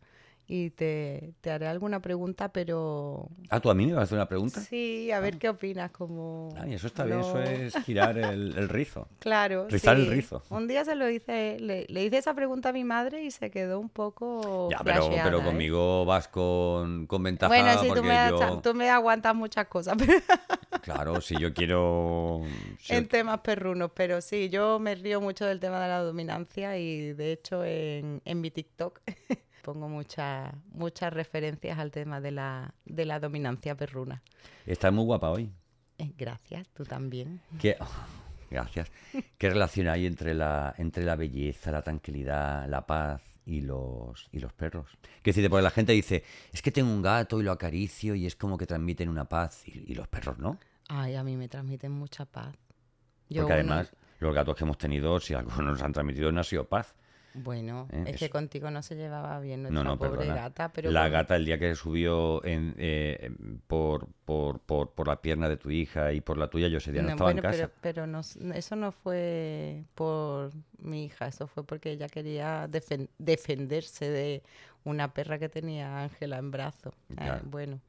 Y 0.49 0.71
te, 0.71 1.33
te 1.41 1.51
haré 1.51 1.67
alguna 1.69 2.01
pregunta, 2.03 2.53
pero... 2.53 3.29
Ah, 3.49 3.61
¿tú 3.61 3.71
a 3.71 3.75
mí 3.75 3.87
me 3.87 3.93
vas 3.95 4.01
a 4.01 4.05
hacer 4.05 4.19
una 4.19 4.29
pregunta? 4.29 4.61
Sí, 4.61 5.11
a 5.11 5.21
ver 5.21 5.39
qué 5.39 5.49
opinas, 5.49 5.91
como... 5.93 6.51
Ay, 6.59 6.75
eso 6.75 6.89
está 6.89 7.05
bien, 7.05 7.21
eso 7.21 7.35
no- 7.35 7.41
es 7.43 7.75
girar 7.85 8.19
el, 8.19 8.55
el 8.59 8.69
rizo. 8.69 9.09
Claro. 9.21 9.67
Rizar 9.71 9.97
el 9.97 10.05
sí. 10.07 10.11
rizo. 10.11 10.43
Un 10.51 10.69
día 10.69 10.85
se 10.85 10.95
lo 10.95 11.09
hice, 11.09 11.57
le, 11.59 11.87
le 11.89 12.05
hice 12.05 12.19
esa 12.19 12.35
pregunta 12.35 12.69
a 12.71 12.73
mi 12.73 12.85
madre 12.85 13.23
y 13.25 13.31
se 13.31 13.51
quedó 13.51 13.79
un 13.81 13.89
poco. 13.89 14.69
Ya, 14.71 14.79
pero, 14.85 15.09
pero 15.11 15.41
¿eh? 15.41 15.45
conmigo 15.45 16.05
vas 16.05 16.29
con, 16.29 17.07
con 17.07 17.23
ventaja 17.23 17.49
Bueno, 17.49 17.81
sí, 17.81 17.89
tú 17.95 18.03
me, 18.03 18.29
yo... 18.29 18.61
tú 18.63 18.75
me 18.75 18.91
aguantas 18.91 19.35
muchas 19.35 19.69
cosas 19.69 19.97
pero- 19.97 20.13
Claro, 20.83 21.21
si 21.21 21.37
yo 21.39 21.55
quiero... 21.55 22.43
si 22.81 22.93
yo- 22.93 22.99
en 22.99 23.07
temas 23.09 23.41
perrunos, 23.41 23.93
pero 23.95 24.21
sí, 24.21 24.49
yo 24.51 24.79
me 24.81 24.97
río 24.97 25.21
mucho 25.21 25.47
del 25.47 25.61
tema 25.61 25.81
de 25.81 25.89
la 25.89 26.01
dominancia 26.01 26.77
y 26.77 27.13
de 27.15 27.33
hecho 27.33 27.65
en, 27.65 28.21
en 28.25 28.41
mi 28.41 28.51
TikTok 28.51 29.01
pongo 29.63 29.89
muchas 29.89 30.53
muchas 30.73 31.13
referencias 31.13 31.79
al 31.79 31.91
tema 31.91 32.21
de 32.21 32.33
la, 32.33 32.75
de 32.85 33.05
la 33.07 33.19
dominancia 33.21 33.75
perruna. 33.77 34.23
Estás 34.67 34.93
muy 34.93 35.05
guapa 35.05 35.31
hoy. 35.31 35.51
Eh, 35.99 36.13
gracias, 36.19 36.69
tú 36.71 36.85
también. 36.85 37.41
¿Qué... 37.61 37.77
Gracias. 38.51 38.93
¿Qué 39.39 39.49
relación 39.49 39.89
hay 39.89 40.05
entre 40.05 40.35
la, 40.35 40.75
entre 40.77 41.05
la 41.05 41.17
belleza, 41.17 41.71
la 41.73 41.81
tranquilidad, 41.81 42.69
la 42.69 42.87
paz 42.87 43.23
y 43.47 43.63
los, 43.63 44.29
y 44.31 44.41
los 44.41 44.53
perros? 44.53 44.91
Que 45.23 45.31
decir, 45.31 45.49
porque 45.49 45.63
la 45.63 45.71
gente 45.71 45.93
dice, 45.93 46.23
es 46.53 46.61
que 46.61 46.71
tengo 46.71 46.91
un 46.93 47.01
gato 47.01 47.41
y 47.41 47.45
lo 47.45 47.53
acaricio 47.53 48.15
y 48.15 48.27
es 48.27 48.37
como 48.37 48.59
que 48.59 48.67
transmiten 48.67 49.09
una 49.09 49.25
paz 49.25 49.67
y, 49.67 49.91
y 49.91 49.95
los 49.95 50.07
perros 50.07 50.37
no. 50.39 50.59
Ay, 50.91 51.15
a 51.15 51.25
mí 51.25 51.35
me 51.39 51.49
transmiten 51.49 51.93
mucha 51.93 52.27
paz. 52.27 52.55
Porque 53.27 53.41
uno- 53.41 53.55
además 53.55 53.91
los 54.19 54.35
gatos 54.35 54.55
que 54.55 54.65
hemos 54.65 54.77
tenido, 54.77 55.19
si 55.19 55.33
algo 55.33 55.51
nos 55.63 55.81
han 55.81 55.95
transmitido, 55.95 56.31
no 56.31 56.43
ha 56.43 56.45
sido 56.45 56.69
paz. 56.69 56.95
Bueno, 57.35 57.89
Eh, 57.93 58.05
es 58.09 58.21
que 58.21 58.29
contigo 58.31 58.71
no 58.71 58.83
se 58.83 58.95
llevaba 58.95 59.41
bien 59.41 59.63
nuestra 59.63 59.83
No, 59.85 59.91
no, 59.91 59.99
pobre 59.99 60.27
perdona. 60.27 60.35
gata, 60.43 60.73
pero 60.73 60.91
la 60.91 61.01
bueno, 61.01 61.13
gata 61.15 61.37
el 61.37 61.45
día 61.47 61.59
que 61.59 61.75
subió 61.75 62.45
en, 62.45 62.75
eh, 62.77 63.31
por, 63.67 64.07
por, 64.27 64.61
por, 64.61 64.91
por 64.91 65.09
la 65.09 65.21
pierna 65.23 65.49
de 65.49 65.57
tu 65.57 65.71
hija 65.71 66.13
y 66.13 66.21
por 66.21 66.37
la 66.37 66.49
tuya, 66.49 66.69
yo 66.69 66.79
ese 66.79 66.93
día 66.93 67.01
no, 67.03 67.09
no, 67.09 67.13
estaba 67.15 67.29
bueno, 67.29 67.41
en 67.41 67.43
casa. 67.43 67.71
pero, 67.71 67.73
pero 67.81 68.07
no 68.07 68.21
eso 68.55 68.77
no 68.77 68.93
fue 68.93 69.85
por 69.95 70.51
mi 70.79 71.05
hija, 71.07 71.27
eso 71.29 71.47
fue 71.47 71.65
porque 71.65 71.93
ella 71.93 72.09
quería 72.09 72.69
defen- 72.69 73.09
defenderse 73.19 74.11
de 74.11 74.43
una 74.85 75.15
perra 75.15 75.39
que 75.39 75.49
tenía 75.49 76.03
Ángela 76.03 76.39
en. 76.39 76.91
Eh, 77.11 77.15
Claro. 77.17 77.41
bueno, 77.45 77.81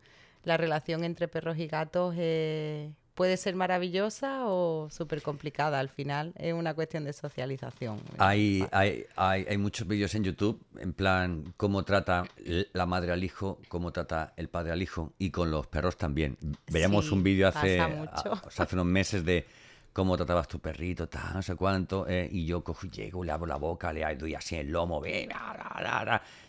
la 0.44 0.58
relación 0.58 1.04
entre 1.04 1.28
perros 1.28 1.58
y 1.58 1.68
gatos 1.68 2.16
eh, 2.18 2.92
puede 3.16 3.38
ser 3.38 3.56
maravillosa 3.56 4.46
o 4.48 4.90
súper 4.90 5.22
complicada. 5.22 5.80
Al 5.80 5.90
final 5.90 6.34
es 6.38 6.54
una 6.54 6.74
cuestión 6.74 7.04
de 7.06 7.14
socialización. 7.14 8.00
Hay, 8.18 8.66
hay, 8.72 9.06
hay, 9.16 9.46
hay 9.50 9.58
muchos 9.58 9.88
vídeos 9.88 10.14
en 10.16 10.24
YouTube, 10.24 10.60
en 10.80 10.94
plan, 10.94 11.54
cómo 11.58 11.84
trata 11.84 12.26
la 12.74 12.86
madre 12.86 13.12
al 13.12 13.24
hijo, 13.24 13.60
cómo 13.68 13.92
trata 13.92 14.34
el 14.38 14.50
padre 14.50 14.72
al 14.72 14.82
hijo, 14.82 15.14
y 15.20 15.30
con 15.32 15.52
los 15.52 15.68
perros 15.68 15.98
también. 15.98 16.38
Veíamos 16.72 17.06
Sí, 17.08 17.14
un 17.14 17.24
vídeo 17.24 17.48
hace, 17.48 17.78
pasa 17.78 17.88
mucho. 17.88 18.34
a- 18.34 18.48
o 18.48 18.50
sea, 18.50 18.66
hace 18.66 18.76
unos 18.76 18.86
meses 18.88 19.24
de 19.24 19.46
cómo 19.94 20.18
tratabas 20.18 20.48
tu 20.48 20.60
perrito, 20.60 21.08
tal, 21.08 21.36
no 21.36 21.42
sé 21.44 21.56
cuánto, 21.56 22.08
eh, 22.08 22.28
y 22.32 22.48
yo 22.48 22.64
cojo 22.64 22.88
llego, 22.88 23.24
le 23.24 23.32
abro 23.32 23.46
la 23.46 23.58
boca, 23.58 23.94
le 23.94 24.04
doy 24.16 24.34
así 24.34 24.56
el 24.56 24.72
lomo, 24.72 25.00
ve, 25.00 25.30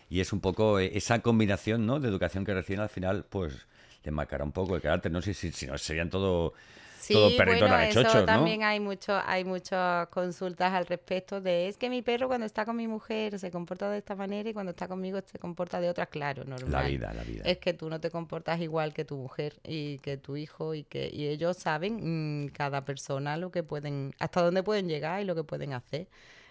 y 0.09 0.19
es 0.19 0.33
un 0.33 0.39
poco 0.39 0.79
eh, 0.79 0.91
esa 0.97 1.19
combinación, 1.19 1.85
¿no? 1.85 1.99
De 1.99 2.07
educación 2.09 2.43
que 2.43 2.53
reciben 2.55 2.81
al 2.81 2.89
final, 2.89 3.25
pues 3.29 3.67
le 4.05 4.11
marcará 4.11 4.43
un 4.43 4.51
poco 4.51 4.75
el 4.75 4.81
carácter, 4.81 5.11
no 5.11 5.21
sé 5.21 5.33
si, 5.33 5.51
si 5.51 5.67
no 5.67 5.77
serían 5.77 6.09
todo 6.09 6.53
Sí, 7.05 7.13
todo 7.13 7.37
perrito 7.37 7.67
bueno, 7.67 7.77
eso 7.77 8.25
también 8.25 8.63
hay 8.63 8.79
mucho, 8.79 9.21
hay 9.27 9.43
muchas 9.43 10.07
consultas 10.07 10.73
al 10.73 10.87
respecto 10.87 11.39
de 11.39 11.67
es 11.67 11.77
que 11.77 11.87
mi 11.87 12.01
perro 12.01 12.27
cuando 12.27 12.47
está 12.47 12.65
con 12.65 12.75
mi 12.75 12.87
mujer 12.87 13.37
se 13.37 13.51
comporta 13.51 13.91
de 13.91 13.99
esta 13.99 14.15
manera 14.15 14.49
y 14.49 14.53
cuando 14.53 14.71
está 14.71 14.87
conmigo 14.87 15.19
se 15.23 15.37
comporta 15.37 15.79
de 15.79 15.91
otra, 15.91 16.07
claro, 16.07 16.43
normal. 16.45 16.71
La 16.71 16.81
vida, 16.81 17.13
la 17.13 17.23
vida. 17.23 17.43
Es 17.45 17.59
que 17.59 17.73
tú 17.73 17.91
no 17.91 18.01
te 18.01 18.09
comportas 18.09 18.59
igual 18.59 18.91
que 18.91 19.05
tu 19.05 19.17
mujer 19.17 19.53
y 19.63 19.99
que 19.99 20.17
tu 20.17 20.35
hijo 20.35 20.73
y 20.73 20.83
que 20.83 21.07
y 21.13 21.27
ellos 21.27 21.57
saben 21.57 22.45
mm, 22.45 22.47
cada 22.47 22.85
persona 22.85 23.37
lo 23.37 23.51
que 23.51 23.61
pueden, 23.61 24.15
hasta 24.17 24.41
dónde 24.41 24.63
pueden 24.63 24.87
llegar 24.87 25.21
y 25.21 25.25
lo 25.25 25.35
que 25.35 25.43
pueden 25.43 25.73
hacer. 25.73 26.07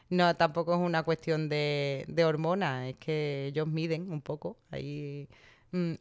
No, 0.09 0.37
tampoco 0.37 0.75
es 0.75 0.81
una 0.81 1.03
cuestión 1.03 1.49
de, 1.49 2.05
de 2.07 2.25
hormonas, 2.25 2.91
es 2.91 2.97
que 2.99 3.47
ellos 3.47 3.67
miden 3.67 4.09
un 4.09 4.21
poco. 4.21 4.57
Ahí 4.71 5.29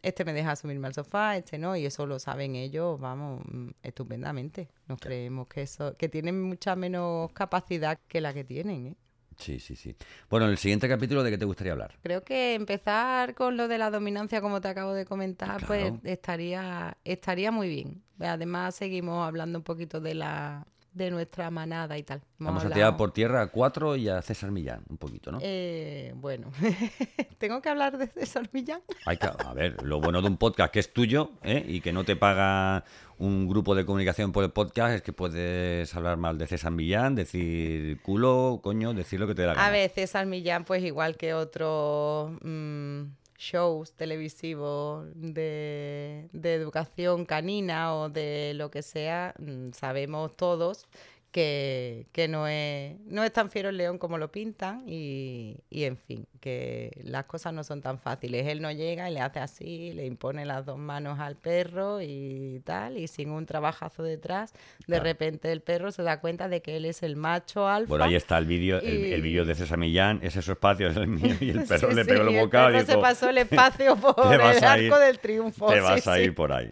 este 0.02 0.26
me 0.26 0.34
deja 0.34 0.56
subirme 0.56 0.88
al 0.88 0.94
sofá, 0.94 1.38
este 1.38 1.58
no, 1.58 1.76
y 1.76 1.86
eso 1.86 2.06
lo 2.06 2.20
saben 2.20 2.56
ellos, 2.56 3.00
vamos, 3.00 3.42
mm, 3.46 3.70
estupendamente. 3.84 4.70
Nos 4.88 5.00
creemos 5.00 5.48
que 5.48 5.62
eso, 5.64 5.96
que 5.98 6.10
tienen 6.10 6.42
mucha 6.42 6.76
menos 6.76 7.32
capacidad 7.34 7.98
que 8.08 8.22
la 8.22 8.34
que 8.34 8.44
tienen, 8.44 8.88
¿eh? 8.88 8.96
Sí, 9.38 9.60
sí, 9.60 9.76
sí. 9.76 9.96
Bueno, 10.30 10.46
en 10.46 10.52
el 10.52 10.58
siguiente 10.60 10.88
capítulo, 10.88 11.24
¿de 11.24 11.32
qué 11.32 11.38
te 11.40 11.46
gustaría 11.46 11.74
hablar? 11.74 11.98
Creo 12.04 12.24
que 12.24 12.54
empezar 12.54 13.34
con 13.34 13.58
lo 13.58 13.68
de 13.68 13.80
la 13.80 13.90
dominancia, 13.90 14.42
como 14.42 14.62
te 14.62 14.68
acabo 14.68 14.94
de 14.94 15.06
comentar, 15.06 15.58
Claro. 15.58 15.68
pues 15.68 15.94
estaría, 16.04 16.98
estaría 17.04 17.52
muy 17.52 17.68
bien. 17.68 18.04
Además, 18.20 18.76
seguimos 18.76 19.26
hablando 19.28 19.58
un 19.58 19.64
poquito 19.64 20.00
de 20.02 20.14
la 20.14 20.68
de 20.94 21.10
nuestra 21.12 21.50
manada 21.50 21.98
y 21.98 22.04
tal. 22.04 22.22
Hemos 22.40 22.54
Vamos 22.54 22.66
a 22.66 22.70
tirar 22.70 22.98
por 22.98 23.12
tierra 23.12 23.42
a 23.42 23.48
cuatro 23.48 23.96
y 23.96 24.10
a 24.10 24.22
César 24.22 24.52
Millán, 24.52 24.84
un 24.90 24.98
poquito, 24.98 25.32
¿no? 25.32 25.40
Eh, 25.42 26.14
bueno, 26.16 26.52
¿tengo 27.38 27.62
que 27.62 27.70
hablar 27.70 27.98
de 27.98 28.08
César 28.08 28.50
Millán? 28.52 28.82
Hay 29.06 29.18
que- 29.18 29.28
a 29.28 29.54
ver, 29.54 29.82
lo 29.84 30.00
bueno 30.00 30.22
de 30.22 30.28
un 30.28 30.38
podcast 30.38 30.72
que 30.74 30.80
es 30.80 30.94
tuyo 30.94 31.32
¿eh? 31.44 31.64
y 31.68 31.82
que 31.82 31.94
no 31.94 32.04
te 32.04 32.16
paga 32.16 32.84
un 33.18 33.48
grupo 33.48 33.76
de 33.76 33.86
comunicación 33.86 34.32
por 34.32 34.44
el 34.44 34.52
podcast 34.52 34.96
es 34.96 35.02
que 35.02 35.14
puedes 35.14 35.94
hablar 35.96 36.18
mal 36.18 36.38
de 36.38 36.48
César 36.48 36.72
Millán, 36.72 37.16
decir 37.16 38.02
culo, 38.02 38.60
coño, 38.64 38.94
decir 38.94 39.20
lo 39.20 39.28
que 39.28 39.36
te 39.36 39.42
dé 39.44 39.48
la 39.48 39.54
gana. 39.56 39.68
A 39.68 39.72
ver, 39.72 39.90
César 39.90 40.26
Millán, 40.26 40.66
pues 40.66 40.84
igual 40.84 41.18
que 41.18 41.34
otros 41.34 42.32
mm, 42.44 43.02
shows 43.44 43.94
televisivos 43.94 45.08
de, 45.16 46.30
de 46.32 46.54
educación 46.54 47.26
canina 47.26 47.96
o 47.96 48.10
de 48.10 48.54
lo 48.56 48.72
que 48.72 48.82
sea, 48.82 49.36
mm, 49.38 49.72
sabemos 49.74 50.36
todos 50.38 50.88
que, 51.34 52.06
que 52.12 52.28
no, 52.28 52.48
es, 52.48 52.96
no 53.08 53.24
es 53.24 53.34
tan 53.34 53.50
fiero 53.50 53.70
el 53.70 53.78
león 53.78 53.98
como 53.98 54.20
lo 54.20 54.32
pintan 54.32 54.84
y, 54.88 55.58
y, 55.72 55.84
en 55.86 55.98
fin, 55.98 56.28
que 56.40 56.92
las 57.04 57.26
cosas 57.26 57.54
no 57.54 57.64
son 57.64 57.82
tan 57.82 57.98
fáciles. 57.98 58.46
Él 58.48 58.62
no 58.62 58.72
llega 58.72 59.10
y 59.10 59.14
le 59.16 59.20
hace 59.20 59.40
así, 59.40 59.92
le 59.94 60.06
impone 60.06 60.46
las 60.46 60.64
dos 60.64 60.78
manos 60.78 61.20
al 61.20 61.36
perro 61.36 62.02
y 62.02 62.62
tal, 62.64 62.98
y 63.00 63.08
sin 63.08 63.32
un 63.32 63.48
trabajazo 63.48 64.04
detrás, 64.04 64.54
de 64.88 65.00
repente 65.00 65.52
el 65.52 65.62
perro 65.62 65.92
se 65.92 66.04
da 66.04 66.20
cuenta 66.22 66.48
de 66.48 66.62
que 66.62 66.78
él 66.78 66.86
es 66.86 67.02
el 67.02 67.16
macho 67.16 67.68
alfa. 67.68 67.90
Bueno, 67.90 68.06
ahí 68.06 68.16
está 68.16 68.38
el 68.38 68.46
vídeo, 68.46 68.80
el, 68.80 69.06
el 69.14 69.22
vídeo 69.24 69.44
de 69.44 69.56
César 69.56 69.80
Millán, 69.80 70.20
ese 70.22 70.40
es 70.40 70.46
su 70.46 70.52
espacio, 70.52 70.88
es 70.88 70.98
el 70.98 71.08
mío, 71.08 71.36
y 71.42 71.50
el 71.50 71.64
perro 71.68 71.90
Sí, 71.90 71.96
le 71.96 72.06
pegó 72.06 72.22
el 72.22 72.36
el 72.36 72.42
bocado 72.42 72.80
y 72.80 72.86
se 72.86 72.98
pasó 73.00 73.30
el 73.30 73.40
espacio 73.40 73.96
por 74.00 74.14
"Te 74.30 74.38
vas 74.38 74.58
el 74.58 74.64
arco 74.64 74.84
ir, 74.84 75.06
del 75.08 75.18
triunfo. 75.20 75.68
Te 75.68 75.76
sí, 75.78 75.82
vas 75.82 76.08
a 76.08 76.20
ir 76.22 76.36
por 76.36 76.54
ahí. 76.54 76.70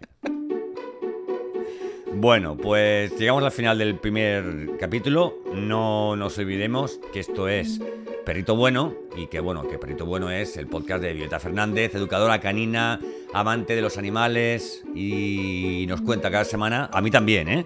Bueno, 2.22 2.56
pues 2.56 3.18
llegamos 3.18 3.44
al 3.44 3.52
final 3.52 3.80
del 3.80 3.96
primer 3.96 4.78
capítulo. 4.80 5.40
No 5.56 6.16
nos 6.16 6.38
olvidemos 6.38 7.00
que 7.12 7.20
esto 7.20 7.48
es 7.48 7.82
Perrito 8.24 8.56
Bueno 8.56 8.94
y 9.18 9.26
que 9.26 9.40
bueno, 9.40 9.68
que 9.68 9.80
Perrito 9.80 10.06
Bueno 10.06 10.30
es 10.30 10.56
el 10.58 10.68
podcast 10.68 11.02
de 11.02 11.14
Violeta 11.14 11.40
Fernández, 11.40 11.96
educadora 11.96 12.40
canina, 12.40 13.00
amante 13.34 13.76
de 13.76 13.82
los 13.82 13.98
animales 13.98 14.84
y 14.94 15.86
nos 15.90 16.02
cuenta 16.02 16.30
cada 16.30 16.46
semana, 16.46 16.92
a 16.94 17.02
mí 17.02 17.10
también, 17.10 17.50
¿eh? 17.50 17.66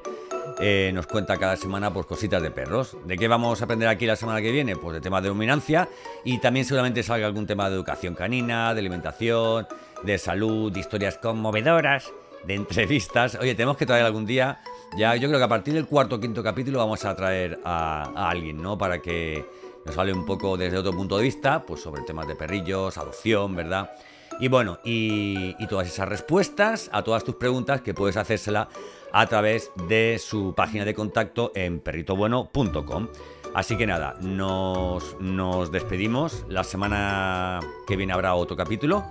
Eh, 0.62 0.92
nos 0.94 1.06
cuenta 1.06 1.36
cada 1.36 1.58
semana 1.58 1.92
pues 1.92 2.06
cositas 2.06 2.42
de 2.42 2.50
perros. 2.50 2.96
¿De 3.06 3.18
qué 3.18 3.28
vamos 3.28 3.60
a 3.60 3.66
aprender 3.66 3.90
aquí 3.90 4.06
la 4.06 4.16
semana 4.16 4.42
que 4.42 4.54
viene? 4.54 4.78
Pues 4.78 4.94
de 4.94 5.02
temas 5.02 5.22
de 5.22 5.28
dominancia 5.28 5.90
y 6.24 6.40
también 6.40 6.66
seguramente 6.66 7.04
salga 7.04 7.28
algún 7.28 7.46
tema 7.46 7.70
de 7.70 7.76
educación 7.76 8.16
canina, 8.16 8.74
de 8.74 8.80
alimentación, 8.80 9.68
de 10.04 10.18
salud, 10.18 10.72
de 10.72 10.80
historias 10.80 11.18
conmovedoras, 11.18 12.14
de 12.46 12.56
entrevistas. 12.56 13.38
Oye, 13.40 13.56
tenemos 13.56 13.78
que 13.78 13.86
traer 13.86 14.06
algún 14.06 14.26
día, 14.26 14.60
ya 14.98 15.16
yo 15.16 15.28
creo 15.28 15.40
que 15.40 15.46
a 15.46 15.50
partir 15.50 15.74
del 15.74 15.86
cuarto 15.86 16.16
o 16.16 16.20
quinto 16.20 16.44
capítulo 16.44 16.80
vamos 16.80 17.06
a 17.06 17.16
traer 17.16 17.60
a, 17.64 18.30
alguien, 18.30 18.62
¿no? 18.62 18.78
Para 18.78 19.02
que 19.02 19.46
nos 19.86 19.98
hable 19.98 20.14
un 20.14 20.26
poco 20.26 20.58
desde 20.58 20.78
otro 20.78 20.94
punto 20.94 21.18
de 21.18 21.24
vista, 21.24 21.64
pues 21.64 21.82
sobre 21.82 22.02
temas 22.04 22.28
de 22.28 22.36
perrillos, 22.36 22.98
adopción, 22.98 23.56
¿verdad? 23.56 23.92
Y 24.40 24.48
bueno, 24.48 24.80
y, 24.84 25.56
y 25.60 25.68
todas 25.68 25.88
esas 25.88 26.10
respuestas 26.10 26.90
a 26.92 27.04
todas 27.04 27.24
tus 27.24 27.36
preguntas 27.36 27.82
que 27.82 27.94
puedes 27.94 28.18
hacérsela 28.18 28.68
a 29.14 29.28
través 29.28 29.72
de 29.88 30.20
su 30.20 30.54
página 30.54 30.84
de 30.84 30.94
contacto 30.94 31.52
en 31.56 31.80
perritobueno.com. 31.80 33.08
Así 33.56 33.78
que 33.78 33.88
nada, 33.88 34.18
nos, 34.20 35.16
nos 35.22 35.72
despedimos. 35.72 36.44
La 36.50 36.66
semana 36.66 37.62
que 37.88 37.96
viene 37.96 38.12
habrá 38.12 38.36
otro 38.36 38.58
capítulo. 38.58 39.06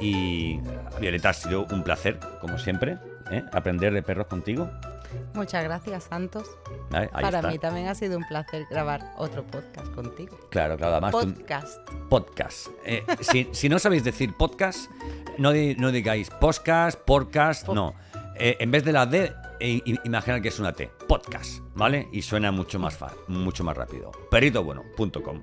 Y 0.00 0.60
Violeta, 1.00 1.30
ha 1.30 1.32
sido 1.32 1.66
un 1.70 1.82
placer, 1.82 2.18
como 2.40 2.58
siempre, 2.58 2.98
¿eh? 3.30 3.44
aprender 3.52 3.92
de 3.92 4.02
perros 4.02 4.26
contigo. 4.26 4.70
Muchas 5.32 5.64
gracias, 5.64 6.04
Santos. 6.04 6.46
Para 6.90 7.38
está. 7.38 7.48
mí 7.50 7.58
también 7.58 7.88
ha 7.88 7.94
sido 7.94 8.18
un 8.18 8.24
placer 8.28 8.66
grabar 8.70 9.00
otro 9.16 9.42
podcast 9.46 9.88
contigo. 9.94 10.38
Claro, 10.50 10.76
claro, 10.76 10.92
además 10.96 11.12
Podcast. 11.12 11.78
podcast. 12.10 12.68
Eh, 12.84 13.04
si, 13.20 13.48
si 13.52 13.68
no 13.70 13.78
sabéis 13.78 14.04
decir 14.04 14.34
podcast, 14.36 14.90
no, 15.38 15.50
di- 15.52 15.74
no 15.76 15.90
digáis 15.92 16.28
podcast, 16.28 16.98
podcast, 17.00 17.64
Po- 17.66 17.74
no. 17.74 17.94
Eh, 18.36 18.56
en 18.60 18.70
vez 18.70 18.84
de 18.84 18.92
la 18.92 19.06
D, 19.06 19.32
i- 19.60 19.82
imaginad 20.04 20.42
que 20.42 20.48
es 20.48 20.58
una 20.60 20.72
T. 20.74 20.90
Podcast, 21.08 21.60
¿vale? 21.74 22.06
Y 22.12 22.20
suena 22.22 22.52
mucho 22.52 22.78
más, 22.78 22.96
fa- 22.98 23.14
mucho 23.28 23.64
más 23.64 23.76
rápido. 23.78 24.10
Peritobueno.com. 24.30 25.40